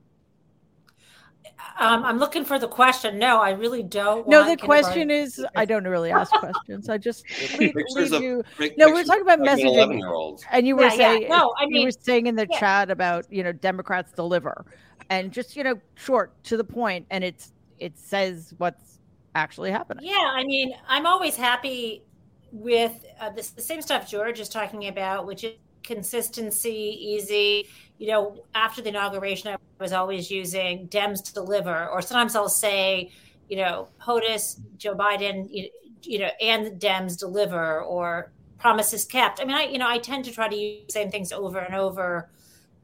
[1.79, 3.17] Um, I'm looking for the question.
[3.17, 4.27] No, I really don't.
[4.27, 6.87] No, want the question is, I don't really ask questions.
[6.87, 7.25] I just
[7.57, 8.43] lead, Pictures lead you.
[8.57, 10.45] pic- No, we're talking about of messaging, 11-year-olds.
[10.51, 10.97] and you were Yeah, yeah.
[10.97, 12.59] saying, No, I mean, you were saying in the yeah.
[12.59, 14.65] chat about you know Democrats deliver,
[15.09, 18.99] and just you know short to the point, and it's it says what's
[19.33, 20.05] actually happening.
[20.05, 22.03] Yeah, I mean, I'm always happy
[22.51, 25.53] with uh, this, the same stuff George is talking about, which is
[25.83, 27.67] consistency, easy.
[27.97, 32.49] You know, after the inauguration, I was always using Dems to deliver, or sometimes I'll
[32.49, 33.11] say,
[33.49, 35.69] you know, POTUS, Joe Biden, you,
[36.01, 39.41] you know, and Dems deliver, or promises kept.
[39.41, 41.59] I mean, I, you know, I tend to try to use the same things over
[41.59, 42.29] and over.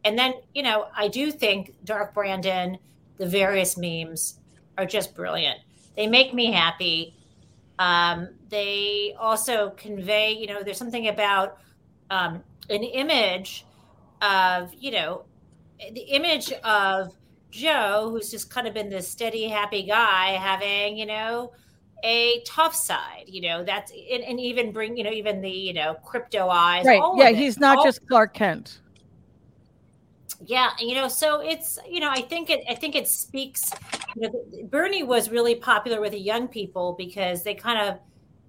[0.03, 2.77] And then, you know, I do think Dark Brandon,
[3.17, 4.39] the various memes
[4.77, 5.59] are just brilliant.
[5.95, 7.15] They make me happy.
[7.79, 11.57] Um, they also convey, you know, there's something about
[12.09, 13.65] um, an image
[14.21, 15.23] of, you know,
[15.93, 17.13] the image of
[17.51, 21.51] Joe, who's just kind of been this steady, happy guy, having, you know,
[22.03, 25.73] a tough side, you know, that's and, and even bring, you know, even the, you
[25.73, 26.85] know, crypto eyes.
[26.85, 27.01] Right?
[27.15, 28.79] Yeah, it, he's not just Clark Kent.
[30.45, 33.71] yeah you know so it's you know i think it i think it speaks
[34.15, 37.99] you know bernie was really popular with the young people because they kind of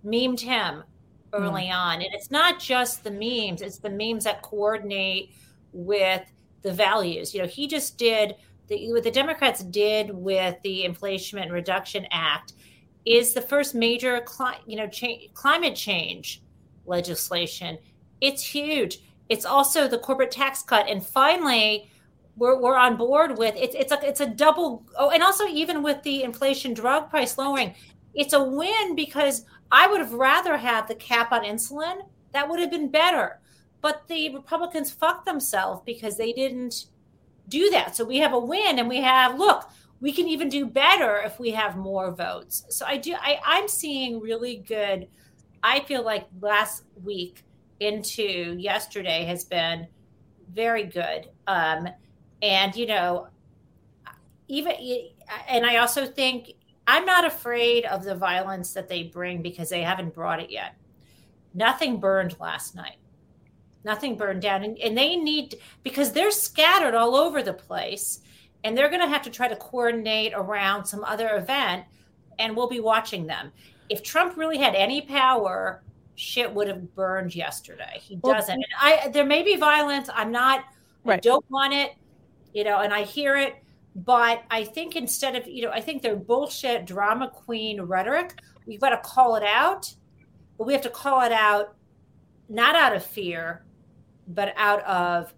[0.04, 0.84] memed him
[1.32, 2.02] early on.
[2.02, 5.34] And it's not just the memes it's the memes that coordinate
[5.72, 6.22] with
[6.62, 7.34] the values.
[7.34, 8.36] You know he just did
[8.68, 12.54] the, what the democrats did with the inflation reduction act
[13.04, 16.42] is the first major cli- you know cha- climate change
[16.86, 17.78] legislation.
[18.20, 19.00] It's huge.
[19.28, 20.88] It's also the corporate tax cut.
[20.88, 21.90] And finally
[22.36, 25.82] we're, we're on board with it's it's a it's a double oh and also even
[25.82, 27.74] with the inflation drug price lowering
[28.14, 32.02] it's a win because i would have rather had the cap on insulin.
[32.32, 33.40] That would have been better.
[33.80, 36.86] But the republicans fucked themselves because they didn't
[37.48, 37.96] do that.
[37.96, 39.68] So we have a win and we have look
[40.02, 42.64] we can even do better if we have more votes.
[42.70, 45.08] So i do i i'm seeing really good
[45.62, 47.44] i feel like last week
[47.80, 49.86] into yesterday has been
[50.52, 51.28] very good.
[51.46, 51.88] Um,
[52.42, 53.28] and you know,
[54.48, 54.72] even
[55.48, 56.52] and I also think
[56.90, 60.74] I'm not afraid of the violence that they bring because they haven't brought it yet.
[61.54, 62.96] Nothing burned last night.
[63.84, 68.22] Nothing burned down, and, and they need because they're scattered all over the place,
[68.64, 71.84] and they're going to have to try to coordinate around some other event,
[72.40, 73.52] and we'll be watching them.
[73.88, 75.84] If Trump really had any power,
[76.16, 78.00] shit would have burned yesterday.
[78.00, 78.52] He Well, doesn't.
[78.52, 80.10] And I there may be violence.
[80.12, 80.64] I'm not
[81.06, 81.92] I don't want it,
[82.52, 83.54] you know, and I hear it,
[83.94, 88.80] but I think instead of, you know, I think their bullshit drama queen rhetoric, we've
[88.80, 89.92] got to call it out,
[90.56, 91.74] but we have to call it out
[92.50, 93.64] not out of fear,
[94.28, 95.32] but out of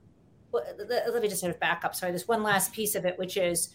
[0.53, 1.94] let me just sort of back up.
[1.94, 3.74] Sorry, there's one last piece of it, which is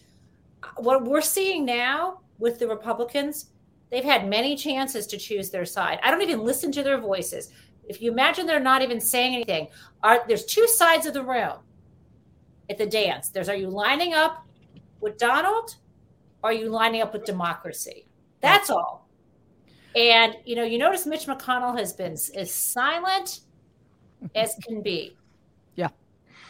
[0.62, 3.50] uh, what we're seeing now with the Republicans.
[3.90, 5.98] They've had many chances to choose their side.
[6.02, 7.50] I don't even listen to their voices.
[7.88, 9.68] If you imagine they're not even saying anything,
[10.02, 11.54] are there's two sides of the room
[12.70, 13.30] at the dance.
[13.30, 14.46] There's are you lining up
[15.00, 15.76] with Donald
[16.42, 18.06] or are you lining up with democracy?
[18.40, 19.08] That's all.
[19.96, 23.40] And you know, you notice Mitch McConnell has been as silent
[24.34, 25.14] as can be.
[25.76, 25.90] Yeah.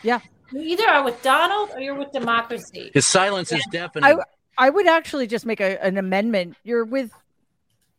[0.02, 0.20] Yeah.
[0.52, 2.90] You either are with Donald or you're with democracy.
[2.94, 3.62] His silence is
[3.96, 4.16] I.
[4.56, 6.56] I would actually just make a, an amendment.
[6.64, 7.12] You're with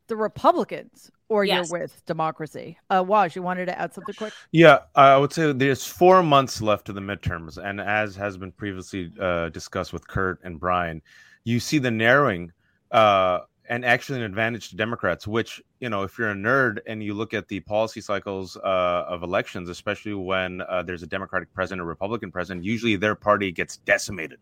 [0.09, 1.69] the Republicans or Yes.
[1.69, 2.77] you're with democracy.
[2.89, 4.33] Uh, Waj, you wanted to add something quick?
[4.51, 8.51] Yeah, I would say there's four months left to the midterms, and as has been
[8.51, 11.01] previously uh, discussed with Kurt and Brian,
[11.45, 12.51] you see the narrowing
[12.91, 13.39] uh,
[13.69, 17.13] and actually an advantage to Democrats, which, you know, if you're a nerd and you
[17.13, 21.81] look at the policy cycles uh, of elections, especially when uh, there's a Democratic president
[21.81, 24.39] or Republican president, usually their party gets decimated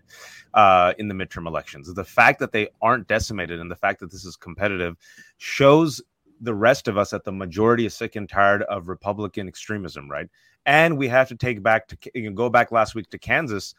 [0.53, 1.93] uh, in the midterm elections.
[1.93, 4.95] The fact that they aren't decimated and the fact that this is competitive
[5.37, 6.01] shows
[6.39, 10.29] the rest of us that the majority is sick and tired of Republican extremism, right?
[10.65, 13.75] And we have to take back to you know, go back last week to Kansas.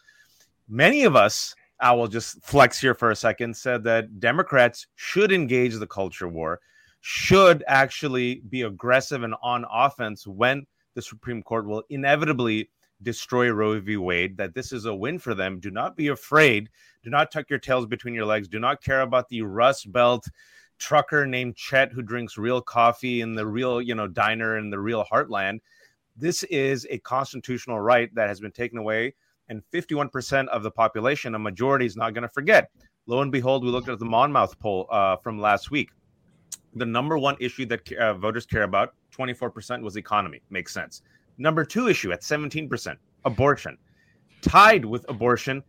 [0.68, 5.32] Many of us I will just flex here for a second, said that Democrats should
[5.32, 6.60] engage the culture war,
[7.00, 12.70] should actually be aggressive and on offense when the Supreme Court will inevitably
[13.02, 13.96] destroy Roe v.
[13.96, 15.60] Wade, that this is a win for them.
[15.60, 16.68] Do not be afraid.
[17.04, 18.48] Do not tuck your tails between your legs.
[18.48, 20.26] Do not care about the Rust Belt
[20.78, 24.78] trucker named Chet who drinks real coffee in the real, you know, diner in the
[24.78, 25.60] real heartland.
[26.16, 29.14] This is a constitutional right that has been taken away
[29.48, 32.70] and 51% of the population, a majority, is not going to forget.
[33.06, 35.90] Lo and behold, we looked at the Monmouth poll uh, from last week.
[36.74, 40.42] The number one issue that uh, voters care about, 24%, was economy.
[40.50, 41.02] Makes sense.
[41.38, 43.78] Number two issue at 17%, abortion.
[44.42, 45.62] Tied with abortion,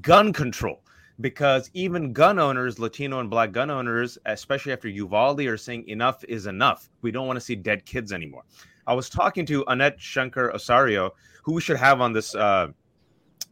[0.00, 0.82] gun control.
[1.20, 6.24] Because even gun owners, Latino and black gun owners, especially after Uvalde, are saying enough
[6.24, 6.90] is enough.
[7.02, 8.42] We don't want to see dead kids anymore.
[8.86, 11.12] I was talking to Anat Shenker Osorio,
[11.42, 12.68] who we should have on this uh,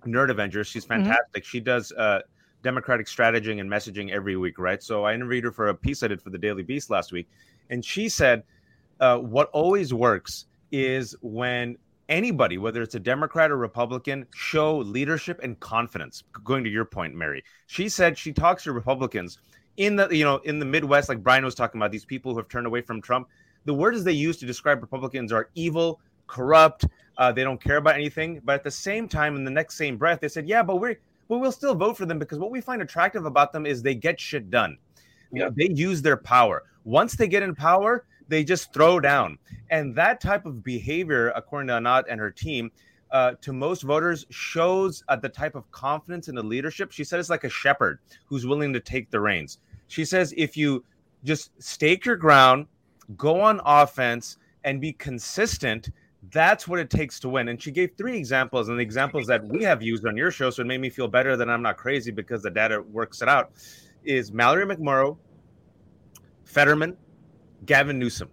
[0.04, 0.66] Nerd Avengers.
[0.66, 1.04] She's mm-hmm.
[1.04, 1.42] fantastic.
[1.42, 1.48] Mm-hmm.
[1.48, 2.20] She does uh,
[2.62, 4.82] democratic strategy and messaging every week, right?
[4.82, 7.28] So I interviewed her for a piece I did for the Daily Beast last week,
[7.70, 8.42] and she said
[9.00, 11.76] uh, what always works is when
[12.08, 16.22] anybody, whether it's a Democrat or Republican, show leadership and confidence.
[16.44, 19.38] Going to your point, Mary, she said she talks to Republicans
[19.76, 22.38] in the you know in the Midwest, like Brian was talking about, these people who
[22.38, 23.28] have turned away from Trump.
[23.66, 26.86] The words they use to describe Republicans are evil, corrupt,
[27.18, 28.40] uh, they don't care about anything.
[28.44, 30.98] But at the same time, in the next same breath, they said, "Yeah, but we're
[31.28, 33.94] but we'll still vote for them because what we find attractive about them is they
[33.94, 34.78] get shit done.
[35.32, 35.48] Yeah.
[35.54, 36.64] They use their power.
[36.84, 39.38] Once they get in power, they just throw down.
[39.70, 42.70] And that type of behavior, according to Anat and her team,
[43.10, 46.92] uh, to most voters shows uh, the type of confidence in the leadership.
[46.92, 49.58] She said it's like a shepherd who's willing to take the reins.
[49.88, 50.84] She says if you
[51.22, 52.66] just stake your ground,
[53.16, 55.90] go on offense, and be consistent,
[56.30, 57.48] that's what it takes to win.
[57.48, 60.50] And she gave three examples, and the examples that we have used on your show,
[60.50, 63.28] so it made me feel better that I'm not crazy because the data works it
[63.28, 63.52] out.
[64.04, 65.16] Is Mallory McMorrow,
[66.44, 66.96] Fetterman,
[67.64, 68.28] Gavin Newsom.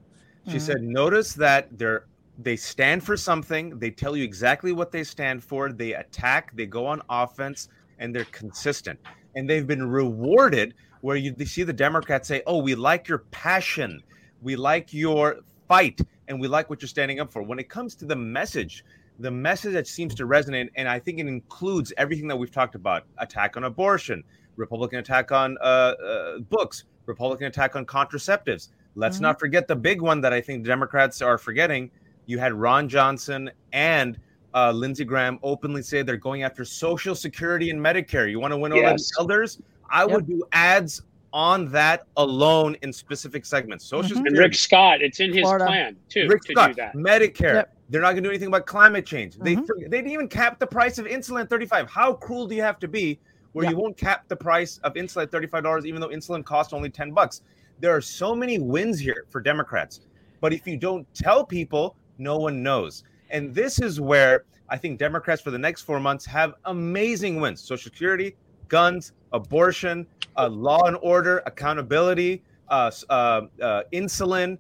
[0.45, 0.59] She mm-hmm.
[0.59, 2.05] said, notice that they're
[2.43, 3.77] they stand for something.
[3.77, 5.71] They tell you exactly what they stand for.
[5.71, 6.55] They attack.
[6.55, 7.69] They go on offense,
[7.99, 8.99] and they're consistent.
[9.35, 14.01] And they've been rewarded where you see the Democrats say, "Oh, we like your passion.
[14.41, 16.01] We like your fight."
[16.31, 17.43] And we like what you're standing up for.
[17.43, 18.85] When it comes to the message,
[19.19, 22.73] the message that seems to resonate, and I think it includes everything that we've talked
[22.73, 24.23] about attack on abortion,
[24.55, 28.69] Republican attack on uh, uh, books, Republican attack on contraceptives.
[28.95, 29.23] Let's mm-hmm.
[29.23, 31.91] not forget the big one that I think Democrats are forgetting.
[32.27, 34.17] You had Ron Johnson and
[34.53, 38.31] uh, Lindsey Graham openly say they're going after Social Security and Medicare.
[38.31, 39.09] You want to win over yes.
[39.09, 39.61] the elders?
[39.89, 40.11] I yep.
[40.11, 41.01] would do ads
[41.33, 43.85] on that alone in specific segments.
[43.85, 44.27] Social mm-hmm.
[44.27, 45.65] And Rick Scott, it's in his Florida.
[45.65, 46.95] plan too Rick to Scott, do that.
[46.95, 47.53] Medicare.
[47.53, 47.77] Yep.
[47.89, 49.35] They're not going to do anything about climate change.
[49.35, 49.43] Mm-hmm.
[49.43, 51.89] They they didn't even cap the price of insulin 35.
[51.89, 53.19] How cruel do you have to be
[53.53, 56.89] where you won't cap the price of insulin at $35 even though insulin costs only
[56.89, 57.41] 10 bucks?
[57.79, 60.01] There are so many wins here for Democrats.
[60.39, 63.03] But if you don't tell people, no one knows.
[63.29, 67.59] And this is where I think Democrats for the next 4 months have amazing wins.
[67.61, 68.35] Social Security,
[68.71, 70.07] guns, abortion,
[70.37, 74.57] uh, law and order, accountability, uh, uh, uh, insulin,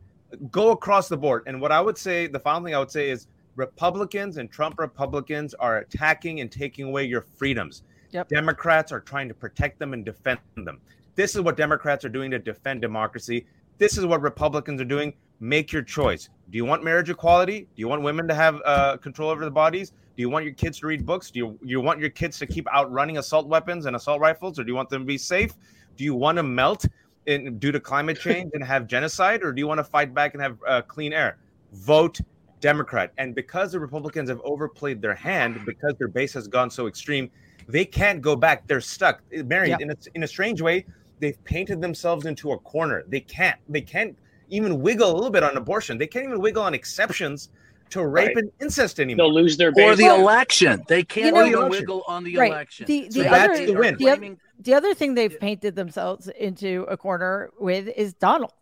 [0.51, 1.43] go across the board.
[1.47, 4.79] And what I would say, the final thing I would say is Republicans and Trump
[4.79, 7.83] Republicans are attacking and taking away your freedoms.
[8.11, 8.27] Yep.
[8.27, 10.81] Democrats are trying to protect them and defend them.
[11.15, 13.45] This is what Democrats are doing to defend democracy.
[13.77, 15.13] This is what Republicans are doing.
[15.39, 16.29] Make your choice.
[16.49, 17.61] Do you want marriage equality?
[17.61, 19.93] Do you want women to have uh, control over the bodies?
[20.21, 21.31] Do you want your kids to read books?
[21.31, 24.63] Do you, you want your kids to keep outrunning assault weapons and assault rifles, or
[24.63, 25.53] do you want them to be safe?
[25.97, 26.85] Do you want to melt
[27.25, 30.35] in, due to climate change and have genocide, or do you want to fight back
[30.35, 31.39] and have uh, clean air?
[31.73, 32.19] Vote
[32.59, 33.13] Democrat.
[33.17, 37.31] And because the Republicans have overplayed their hand, because their base has gone so extreme,
[37.67, 38.67] they can't go back.
[38.67, 39.23] They're stuck.
[39.31, 39.77] Mary, yeah.
[39.79, 40.85] in, a, in a strange way,
[41.19, 43.05] they've painted themselves into a corner.
[43.07, 43.57] They can't.
[43.69, 44.15] They can't
[44.49, 45.97] even wiggle a little bit on abortion.
[45.97, 47.49] They can't even wiggle on exceptions
[47.91, 48.37] to rape Right.
[48.37, 49.25] and incest anymore.
[49.27, 50.83] They'll lose their or the Well, election.
[50.87, 51.69] They can't know- even Election.
[51.71, 52.51] wiggle on the Right.
[52.51, 52.85] election.
[52.87, 53.97] The- the So other- the win.
[53.97, 58.53] the oth- the other thing they've painted themselves into a corner with is Donald.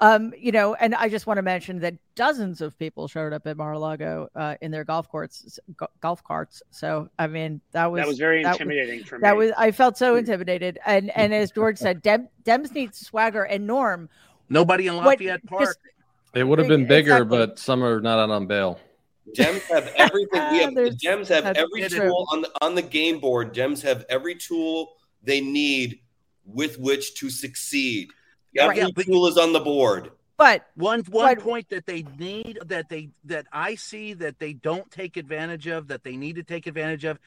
[0.00, 3.46] Um, you know, and I just want to mention that dozens of people showed up
[3.46, 6.62] at Mar-a-Lago uh, in their golf courts, go- golf carts.
[6.70, 9.22] So, I mean, that was that was very that was- intimidating for me.
[9.22, 13.44] That was I felt so intimidated, and and as George said, Dem, Dems need swagger
[13.44, 14.08] and Norm.
[14.50, 15.76] Nobody in What- Lafayette Park.
[16.34, 17.38] Just- It would have been bigger, Exactly.
[17.38, 18.80] but some are not out on bail.
[19.36, 20.50] Dems have everything.
[20.52, 23.54] We have, the There's- Dems have every tool on the on the game board.
[23.54, 26.00] Dems have every tool they need
[26.44, 28.08] with which to succeed.
[28.58, 30.10] Every Yeah, but- tool is on the board.
[30.36, 34.52] But One one But- point that they need that they that I see that they
[34.52, 37.18] don't take advantage of that they need to take advantage of.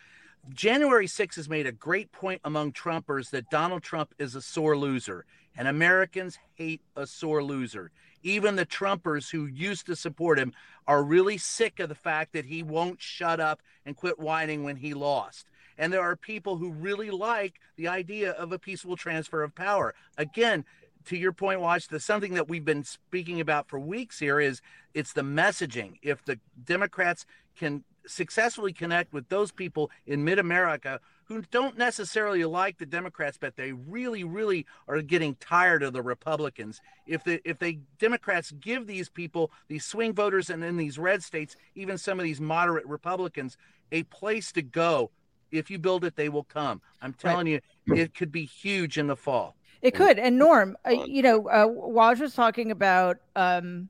[0.54, 4.78] January 6th has made a great point among Trumpers that Donald Trump is a sore
[4.78, 5.26] loser,
[5.58, 7.92] and Americans hate a sore loser.
[8.24, 10.54] Even the Trumpers who used to support him
[10.88, 14.78] are really sick of the fact that he won't shut up and quit whining when
[14.78, 15.48] he lost.
[15.78, 19.94] And there are people who really like the idea of a peaceful transfer of power.
[20.18, 20.66] Again,
[21.06, 24.62] to your point, Waj, the something that we've been speaking about for weeks here is
[24.94, 25.94] it's the messaging.
[26.02, 32.46] If the Democrats can successfully connect with those people in mid America who don't necessarily
[32.46, 36.82] like the Democrats, but they really, really are getting tired of the Republicans.
[37.06, 41.24] If the if they Democrats give these people, these swing voters and in these red
[41.24, 43.58] states, even some of these moderate Republicans,
[43.92, 45.12] a place to go.
[45.52, 46.82] If you build it, they will come.
[47.02, 49.56] I'm telling you, it could be huge in the fall.
[49.82, 50.20] It could.
[50.20, 53.88] And Norm, uh, you know, uh, Waj was talking about um,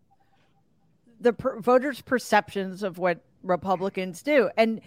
[1.20, 4.50] the per- voters' perceptions of what Republicans do.
[4.58, 4.82] And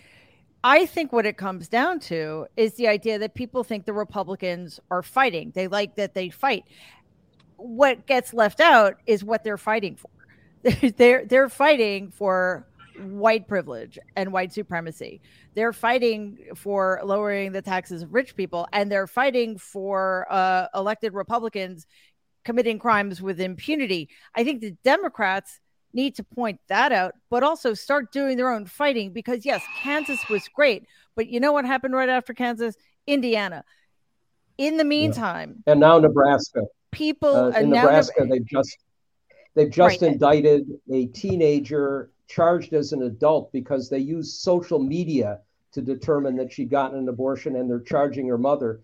[0.63, 4.79] I think what it comes down to is the idea that people think the Republicans
[4.91, 5.53] are fighting.
[5.55, 6.65] They like that they fight.
[7.57, 10.11] What gets left out is what they're fighting for.
[10.97, 12.67] they're they're fighting for
[12.99, 15.23] white privilege and white supremacy.
[15.55, 21.15] They're fighting for lowering the taxes of rich people, and they're fighting for uh, elected
[21.15, 21.87] Republicans
[22.45, 24.11] committing crimes with impunity.
[24.35, 25.61] I think the Democrats
[25.93, 30.29] need to point that out, but also start doing their own fighting because, yes, Kansas
[30.29, 30.87] was great,
[31.17, 32.77] but you know what happened right after Kansas?
[33.07, 33.65] Indiana.
[34.59, 36.63] In the meantime, And now Nebraska.
[36.91, 38.77] people Uh, in Nebraska, they've just
[39.55, 40.13] they've just Right.
[40.13, 45.41] indicted a teenager charged as an adult because they used social media
[45.73, 48.81] to determine that she'd gotten an abortion, and they're charging her mother.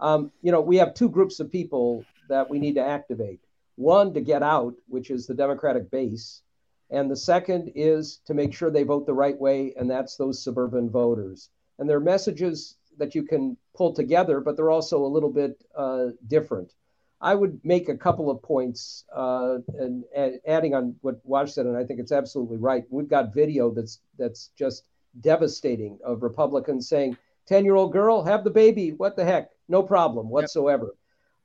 [0.00, 3.40] Um, you know, we have two groups of people that we need to activate.
[3.76, 6.42] One to get out, which is the Democratic base,
[6.90, 10.42] and the second is to make sure they vote the right way, and that's those
[10.42, 11.50] suburban voters.
[11.78, 16.06] And they're messages that you can pull together, but they're also a little bit uh,
[16.26, 16.72] different.
[17.20, 21.66] I would make a couple of points, uh, and, and adding on what Waj said,
[21.66, 22.84] and I think it's absolutely right.
[22.90, 24.84] We've got video that's that's just
[25.20, 27.16] devastating of Republicans saying,
[27.50, 28.92] "10-year-old girl, have the baby.
[28.92, 29.50] What the heck?
[29.68, 30.94] No problem whatsoever."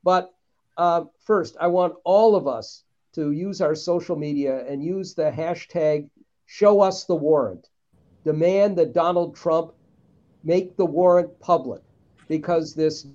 [0.04, 0.32] But
[0.76, 2.83] uh, first, I want all of us
[3.14, 6.08] to use our social media and use the hashtag
[6.46, 7.68] Show Us the Warrant.
[8.24, 9.72] Demand that Donald Trump
[10.42, 11.82] make the warrant public,
[12.28, 13.06] because this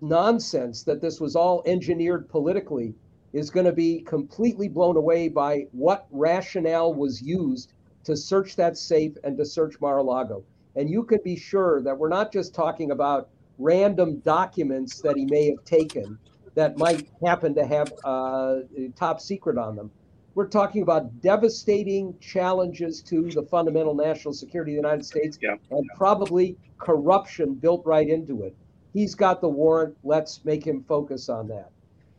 [0.00, 2.94] nonsense that this was all engineered politically
[3.32, 7.72] is going to be completely blown away by what rationale was used
[8.04, 10.44] to search that safe and to search Mar-a-Lago.
[10.76, 13.28] And you can be sure that we're not just talking about
[13.58, 16.18] random documents that he may have taken
[16.54, 18.56] that might happen to have uh,
[18.96, 19.90] top secret on them.
[20.34, 25.56] We're talking about devastating challenges to the fundamental national security of the United States Yeah.
[25.70, 28.54] and probably corruption built right into it.
[28.94, 29.96] He's got the warrant.
[30.04, 31.70] Let's make him focus on that.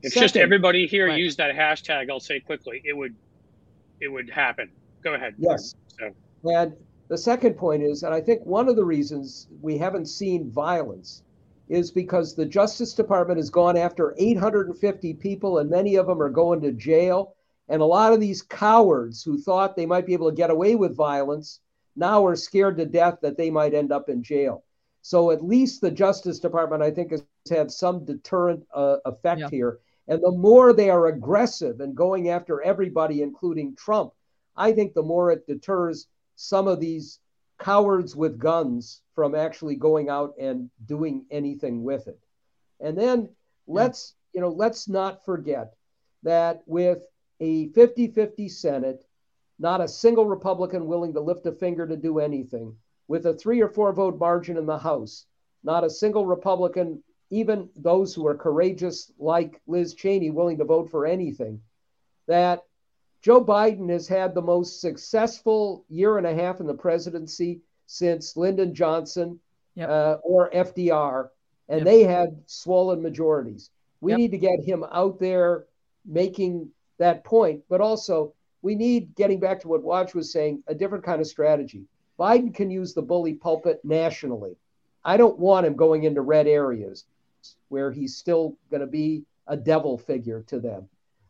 [0.04, 1.20] If just everybody here Right.
[1.20, 3.16] used that hashtag, I'll say quickly, it would
[4.00, 4.70] it would happen.
[5.02, 5.36] Go ahead.
[5.38, 5.76] Yes.
[5.88, 6.12] So
[6.46, 6.74] And
[7.08, 11.23] the second point is, and I think one of the reasons we haven't seen violence
[11.70, 16.30] is because the Justice Department has gone after 850 people, and many of them are
[16.30, 17.36] going to jail.
[17.70, 20.76] And a lot of these cowards who thought they might be able to get away
[20.76, 21.60] with violence
[21.96, 24.64] now are scared to death that they might end up in jail.
[25.02, 29.50] So at least the Justice Department, I think, has had some deterrent uh, effect Yeah.
[29.50, 29.80] here.
[30.08, 34.14] And the more they are aggressive and going after everybody, including Trump,
[34.56, 37.20] I think the more it deters some of these
[37.64, 42.20] cowards with guns from actually going out and doing anything with it.
[42.82, 43.30] And then
[43.68, 45.74] let's, you know, let's not forget
[46.24, 47.06] that with
[47.40, 49.06] a 50-50 Senate,
[49.60, 52.76] not a single Republican willing to lift a finger to do anything,
[53.08, 55.26] with a three or four vote margin in the House,
[55.64, 60.90] not a single Republican, even those who are courageous like Liz Cheney, willing to vote
[60.90, 61.62] for anything,
[62.28, 62.64] that
[63.24, 68.38] Joe Biden has had the most successful year and a half in the presidency since
[68.38, 69.40] Lyndon Johnson
[69.76, 69.90] Yep.
[69.90, 71.30] uh, or FDR,
[71.70, 71.86] and Yep.
[71.86, 73.72] they had swollen majorities.
[74.02, 74.18] We Yep.
[74.20, 75.66] need to get him out there
[76.06, 76.70] making
[77.00, 81.04] that point, but also we need, getting back to what Waj was saying, a different
[81.04, 81.86] kind of strategy.
[82.20, 84.56] Biden can use the bully pulpit nationally.
[85.04, 87.06] I don't want him going into red areas
[87.70, 90.88] where he's still going to be a devil figure to them.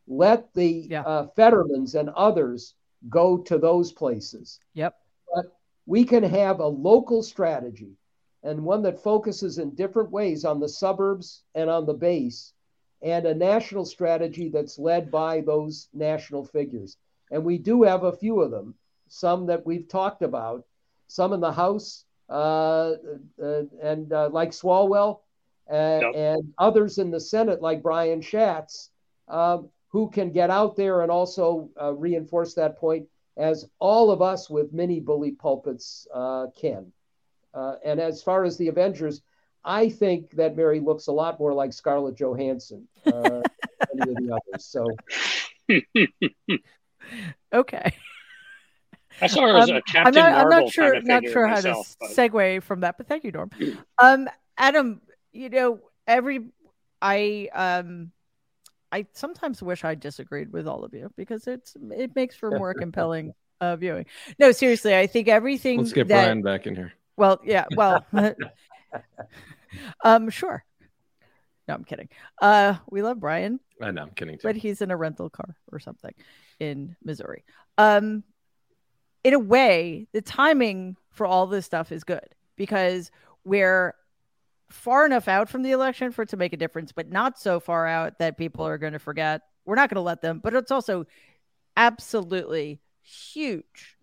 [0.08, 1.04] Let the Yeah.
[1.04, 2.76] uh, Fettermans and others
[3.10, 4.60] go to those places.
[4.74, 4.96] Yep.
[5.34, 5.46] But
[5.86, 7.98] we can have a local strategy
[8.44, 12.54] and one that focuses in different ways on the suburbs and on the base,
[13.02, 16.98] and a national strategy that's led by those national figures.
[17.32, 18.76] And we do have a few of them,
[19.08, 20.66] some that we've talked about,
[21.08, 22.94] some in the House, uh,
[23.42, 25.20] uh, and uh, like Swalwell,
[25.72, 26.16] uh, Yep.
[26.16, 28.90] and others in the Senate, like Brian Schatz,
[29.30, 33.08] um, who can get out there and also uh, reinforce that point,
[33.38, 36.92] as all of us with mini bully pulpits uh, can.
[37.54, 39.22] Uh, and as far as the Avengers,
[39.64, 44.18] I think that Mary looks a lot more like Scarlett Johansson uh, than any of
[44.18, 44.66] the others.
[44.66, 44.88] So
[47.54, 47.94] Okay.
[49.22, 51.24] I saw her as Um, a I'm Captain not, I'm not sure kind of not
[51.32, 53.52] sure how myself, to but- segue from that, but thank you, Norm.
[54.00, 55.02] Um, Adam,
[55.32, 56.48] you know, every
[57.02, 58.12] I um
[58.94, 62.74] I sometimes wish I disagreed with all of you because it's it makes for more
[62.86, 64.06] compelling uh viewing.
[64.38, 66.94] No, seriously, I think everything Let's get that Brian back in here.
[67.18, 68.06] well, yeah, well
[70.04, 70.64] um sure.
[71.68, 72.10] No, I'm kidding.
[72.40, 74.48] Uh we love Brian I know, I'm kidding too.
[74.48, 76.14] but he's in a rental car or something
[76.60, 77.44] in Missouri.
[77.80, 78.24] Um,
[79.24, 83.10] in a way, the timing for all this stuff is good because
[83.44, 83.96] we're
[84.74, 87.60] far enough out from the election for it to make a difference, but not so
[87.60, 89.42] far out that people are going to forget.
[89.66, 91.06] We're not going to let them, but it's also
[91.78, 93.98] absolutely huge.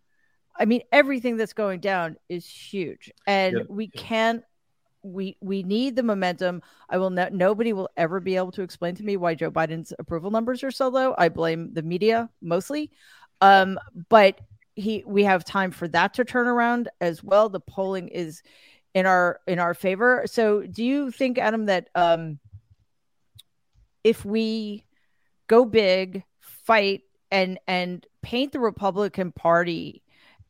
[0.58, 3.62] I mean, everything that's going down is huge, and Yeah.
[3.68, 4.44] we can't.
[5.02, 6.62] We we need the momentum.
[6.88, 7.32] I will not.
[7.32, 10.70] Nobody will ever be able to explain to me why Joe Biden's approval numbers are
[10.70, 11.14] so low.
[11.16, 12.90] I blame the media mostly,
[13.40, 13.78] um,
[14.10, 14.40] but
[14.76, 17.48] he we have time for that to turn around as well.
[17.48, 18.42] The polling is
[18.94, 20.24] in our in our favor.
[20.26, 22.38] So, do you think, Adam, that um,
[24.04, 24.84] if we
[25.46, 30.02] go big, fight, and and paint the Republican Party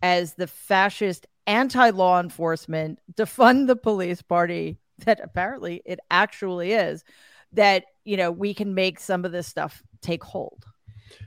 [0.03, 7.05] as the fascist anti-law enforcement, defund the police party that apparently it actually is,
[7.53, 10.65] that you know we can make some of this stuff take hold.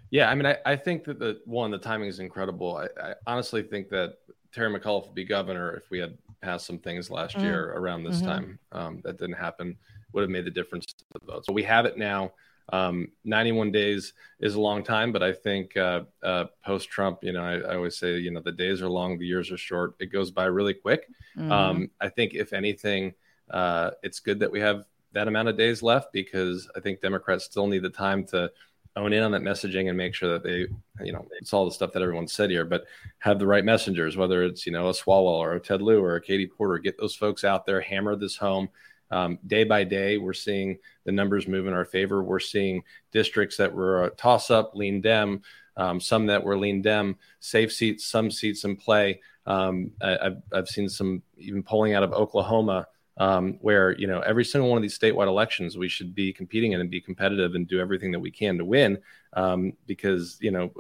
[0.10, 2.78] Yeah, I mean, I, I think that the one, the timing is incredible.
[2.78, 4.18] I, I honestly think that
[4.54, 7.44] Terry McAuliffe would be governor if we had passed some things last Mm.
[7.44, 8.26] year around this Mhm.
[8.26, 8.60] time.
[8.72, 9.78] Um, that didn't happen.
[10.12, 11.46] Would have made the difference to the vote.
[11.46, 12.34] So we have it now.
[12.72, 17.34] Um, 91 days is a long time, but I think uh, uh, post Trump, you
[17.34, 19.96] know, I, I always say, you know, the days are long, the years are short.
[20.00, 21.10] It goes by really quick.
[21.38, 21.52] Mhm.
[21.52, 23.14] Um, I think, if anything,
[23.50, 27.46] uh, it's good that we have that amount of days left because I think Democrats
[27.46, 28.52] still need the time to
[28.96, 30.68] own in on that messaging and make sure that they,
[31.04, 32.86] you know, it's all the stuff that everyone said here, but
[33.20, 36.16] have the right messengers, whether it's, you know, a Swalwell or a Ted Lieu or
[36.16, 38.70] a Katie Porter, get those folks out there, hammer this home.
[39.10, 42.24] Um, day by day, we're seeing the numbers move in our favor.
[42.24, 45.42] We're seeing districts that were toss up, lean Dem,
[45.78, 49.22] um, some that were lean Dem, safe seats, some seats in play.
[49.46, 52.88] Um, I, I've, I've seen some even polling out of Oklahoma
[53.18, 56.72] um, where you know every single one of these statewide elections we should be competing
[56.72, 58.98] in and be competitive and do everything that we can to win
[59.34, 60.72] um, because you know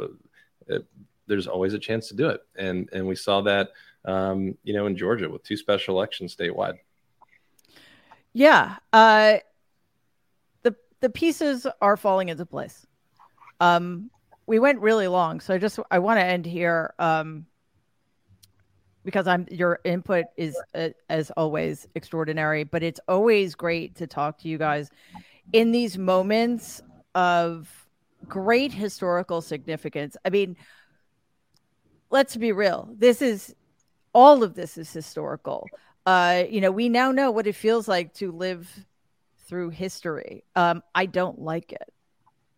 [0.71, 0.79] uh,
[1.27, 3.69] there's always a chance to do it and and we saw that
[4.05, 6.77] um, you know in Georgia with two special elections statewide.
[8.33, 9.37] Yeah, uh,
[10.63, 12.85] the the pieces are falling into place.
[13.59, 14.09] Um,
[14.47, 16.93] we went really long, so I just I want to end here.
[16.99, 17.45] Um,
[19.03, 24.39] because I'm your input is uh, as always extraordinary, but it's always great to talk
[24.39, 24.89] to you guys
[25.51, 26.81] in these moments
[27.15, 27.69] of
[28.27, 30.15] great historical significance.
[30.25, 30.55] I mean,
[32.09, 32.89] let's be real.
[32.97, 33.55] This is
[34.13, 35.67] all of this is historical.
[36.05, 38.85] Uh, you know, we now know what it feels like to live
[39.47, 40.43] through history.
[40.55, 41.93] Um, I don't like it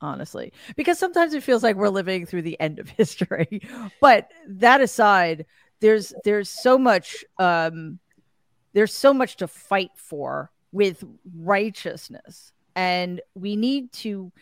[0.01, 3.61] honestly because sometimes it feels like we're living through the end of history
[4.01, 5.45] but that aside
[5.81, 7.99] there's there's so much um
[8.73, 11.03] there's so much to fight for with
[11.33, 12.51] righteousness.
[12.75, 14.33] And we need to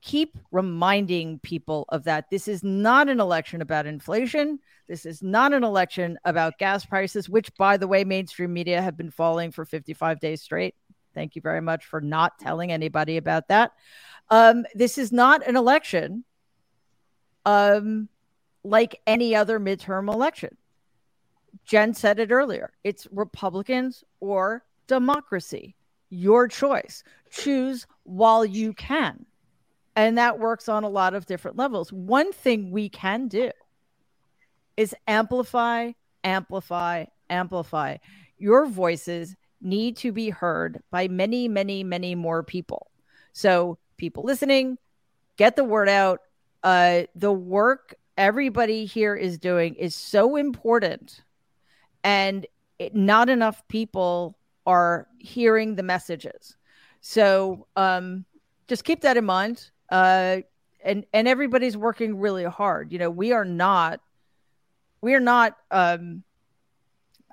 [0.00, 2.30] keep reminding people of that.
[2.30, 4.58] This is not an election about inflation.
[4.88, 8.96] This is not an election about gas prices which by the way mainstream media have
[8.96, 10.74] been falling for 55 days straight.
[11.14, 13.72] Thank you very much for not telling anybody about that.
[14.30, 16.24] Um, this is not an election
[17.44, 18.08] um,
[18.64, 20.56] like any other midterm election.
[21.64, 25.76] Jen said it earlier it's Republicans or democracy.
[26.10, 27.02] Your choice.
[27.30, 29.26] Choose while you can.
[29.96, 31.92] And that works on a lot of different levels.
[31.92, 33.50] One thing we can do
[34.76, 35.92] is amplify,
[36.24, 37.96] amplify, amplify.
[38.38, 42.90] Your voices need to be heard by many, many, many more people.
[43.32, 44.78] So, people listening,
[45.36, 46.20] get the word out.
[46.62, 51.22] Uh, the work everybody here is doing is so important,
[52.02, 52.46] and
[52.78, 54.36] it, not enough people
[54.66, 56.56] are hearing the messages.
[57.00, 58.24] So, um,
[58.66, 59.70] just keep that in mind.
[59.90, 60.38] Uh,
[60.84, 62.92] and and everybody's working really hard.
[62.92, 64.00] You know, we are not
[65.00, 66.22] we are not um,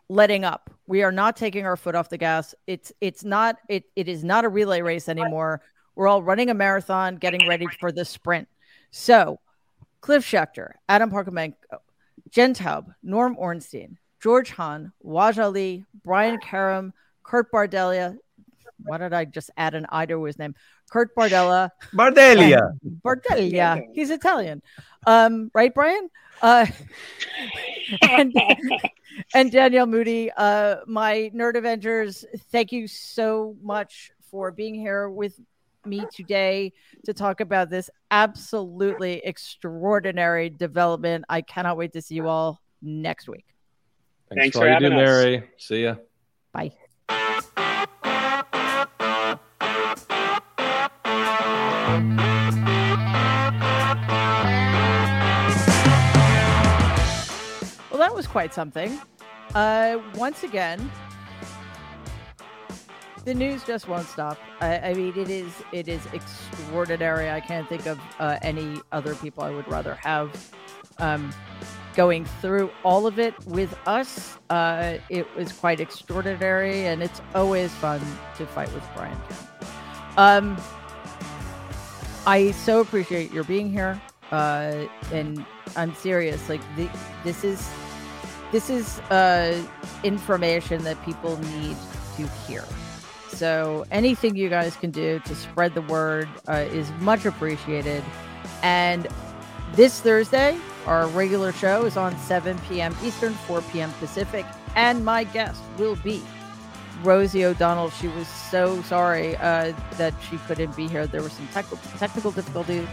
[0.09, 0.69] letting up.
[0.87, 2.55] We are not taking our foot off the gas.
[2.67, 5.61] It's it's not it it is not a relay race anymore.
[5.95, 8.47] We're all running a marathon, getting ready for the sprint.
[8.91, 9.39] So,
[10.02, 11.53] Cliff Schecter, Adam Parkhomenko,
[12.32, 16.91] Jen Taub, Norm Ornstein, George Hahn, Waj Ali, Brian Karem,
[17.23, 18.18] Kurt Bardelia.
[18.84, 20.56] Why did I just add an I to his name?
[20.91, 21.69] Kurt Bardella.
[21.94, 22.78] Bardelia.
[23.06, 23.82] Bardelia.
[23.94, 24.61] He's Italian.
[25.07, 26.10] Um, right, Brian?
[26.41, 26.65] Uh,
[28.02, 28.34] and,
[29.34, 35.40] and Danielle Moodie, uh, my Nerd Avengers, thank you so much for being here with
[35.85, 36.73] me today
[37.05, 41.25] to talk about this absolutely extraordinary development.
[41.29, 43.45] I cannot wait to see you all next week.
[44.29, 45.01] Thanks, Thanks for, for having do, us.
[45.01, 45.43] Mary.
[45.57, 45.95] See ya.
[46.53, 46.71] Bye.
[57.89, 58.99] Well, that was quite something.
[59.53, 60.89] Uh, once again,
[63.23, 64.38] the news just won't stop.
[64.60, 67.30] I, I, mean, it is it is extraordinary.
[67.30, 70.53] I can't think of uh, any other people I would rather have
[70.98, 71.34] um,
[71.95, 74.38] going through all of it with us.
[74.49, 78.02] Uh, it was quite extraordinary, and it's always fun
[78.38, 79.18] to fight with Brian.
[80.18, 80.60] Um,
[82.26, 85.45] I so appreciate your being here, uh, and
[85.76, 86.49] I'm serious.
[86.49, 86.89] Like the,
[87.23, 87.72] this is
[88.52, 89.61] this is uh,
[90.03, 91.77] information that people need
[92.18, 92.64] to hear.
[93.33, 98.03] So anything you guys can do to spread the word uh, is much appreciated.
[98.61, 99.07] And
[99.73, 102.95] this Thursday, our regular show is on 7 p.m.
[103.03, 103.91] Eastern, 4 p.m.
[103.99, 104.45] Pacific,
[104.75, 106.21] and my guest will be
[107.03, 107.89] Rosie O'Donnell.
[107.91, 111.07] She was so sorry uh, that she couldn't be here.
[111.07, 112.87] There were some technical technical difficulties,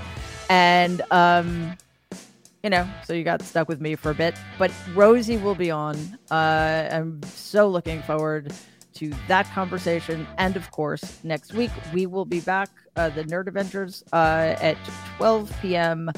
[0.49, 1.77] and um,
[2.63, 4.35] you know, so you got stuck with me for a bit.
[4.59, 5.97] But Rosie will be on.
[6.31, 8.53] Uh, I'm so looking forward
[8.99, 10.27] to that conversation.
[10.39, 14.77] And of course, next week we will be back, uh, the Nerd Avengers, uh, at
[15.17, 16.11] 12 p.m.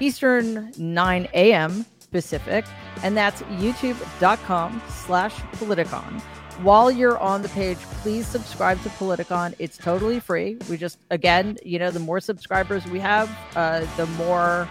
[0.00, 1.86] Eastern, 9 a.m.
[2.10, 2.64] Pacific.
[3.02, 6.20] And that's youtube.com slash Politicon.
[6.62, 9.54] While you're on the page, please subscribe to Politicon.
[9.58, 10.56] It's totally free.
[10.70, 14.68] We just, again, you know, the more subscribers we have, uh, the more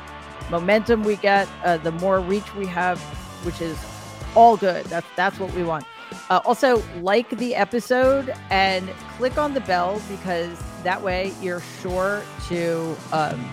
[0.50, 3.00] momentum we get, uh, the more reach we have,
[3.46, 3.78] which is
[4.36, 4.86] all good.
[4.88, 5.86] That's that's what we want.
[6.30, 12.24] Uh, also, like the episode and click on the bell because that way you're sure
[12.48, 13.50] to um,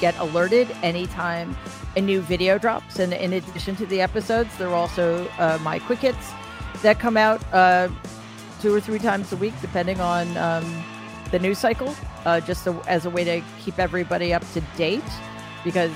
[0.00, 1.56] get alerted anytime
[1.96, 3.00] a new video drops.
[3.00, 6.30] And in addition to the episodes, there are also uh, my quick hits
[6.82, 7.88] that come out uh,
[8.60, 10.84] two or three times a week, depending on um,
[11.32, 11.92] the news cycle,
[12.24, 15.02] uh, just so, as a way to keep everybody up to date.
[15.64, 15.92] Because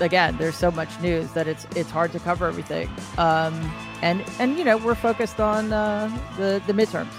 [0.00, 2.88] again, there's so much news that it's it's hard to cover everything.
[3.18, 3.54] Um,
[4.02, 7.12] and and you know we're focused on uh, the the midterms.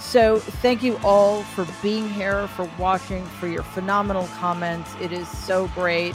[0.00, 4.90] So thank you all for being here, for watching, for your phenomenal comments.
[5.00, 6.14] It is so great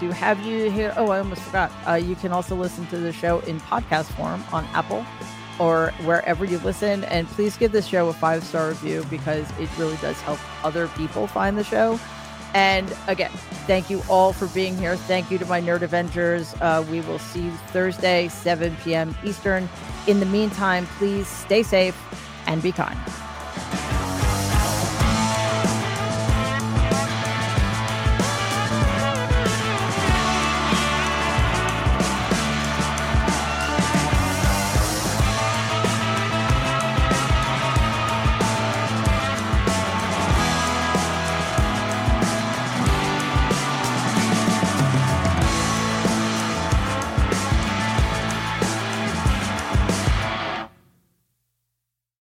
[0.00, 0.92] to have you here.
[0.96, 1.70] Oh, I almost forgot.
[1.86, 5.04] Uh, you can also listen to the show in podcast form on Apple
[5.58, 7.04] or wherever you listen.
[7.04, 10.88] And please give this show a five star review because it really does help other
[10.88, 12.00] people find the show.
[12.56, 13.30] And again,
[13.66, 14.96] thank you all for being here.
[14.96, 16.54] Thank you to my Nerd Avengers.
[16.54, 19.14] Uh, we will see you Thursday, 7 p.m.
[19.22, 19.68] Eastern.
[20.06, 21.94] In the meantime, please stay safe
[22.46, 22.98] and be kind.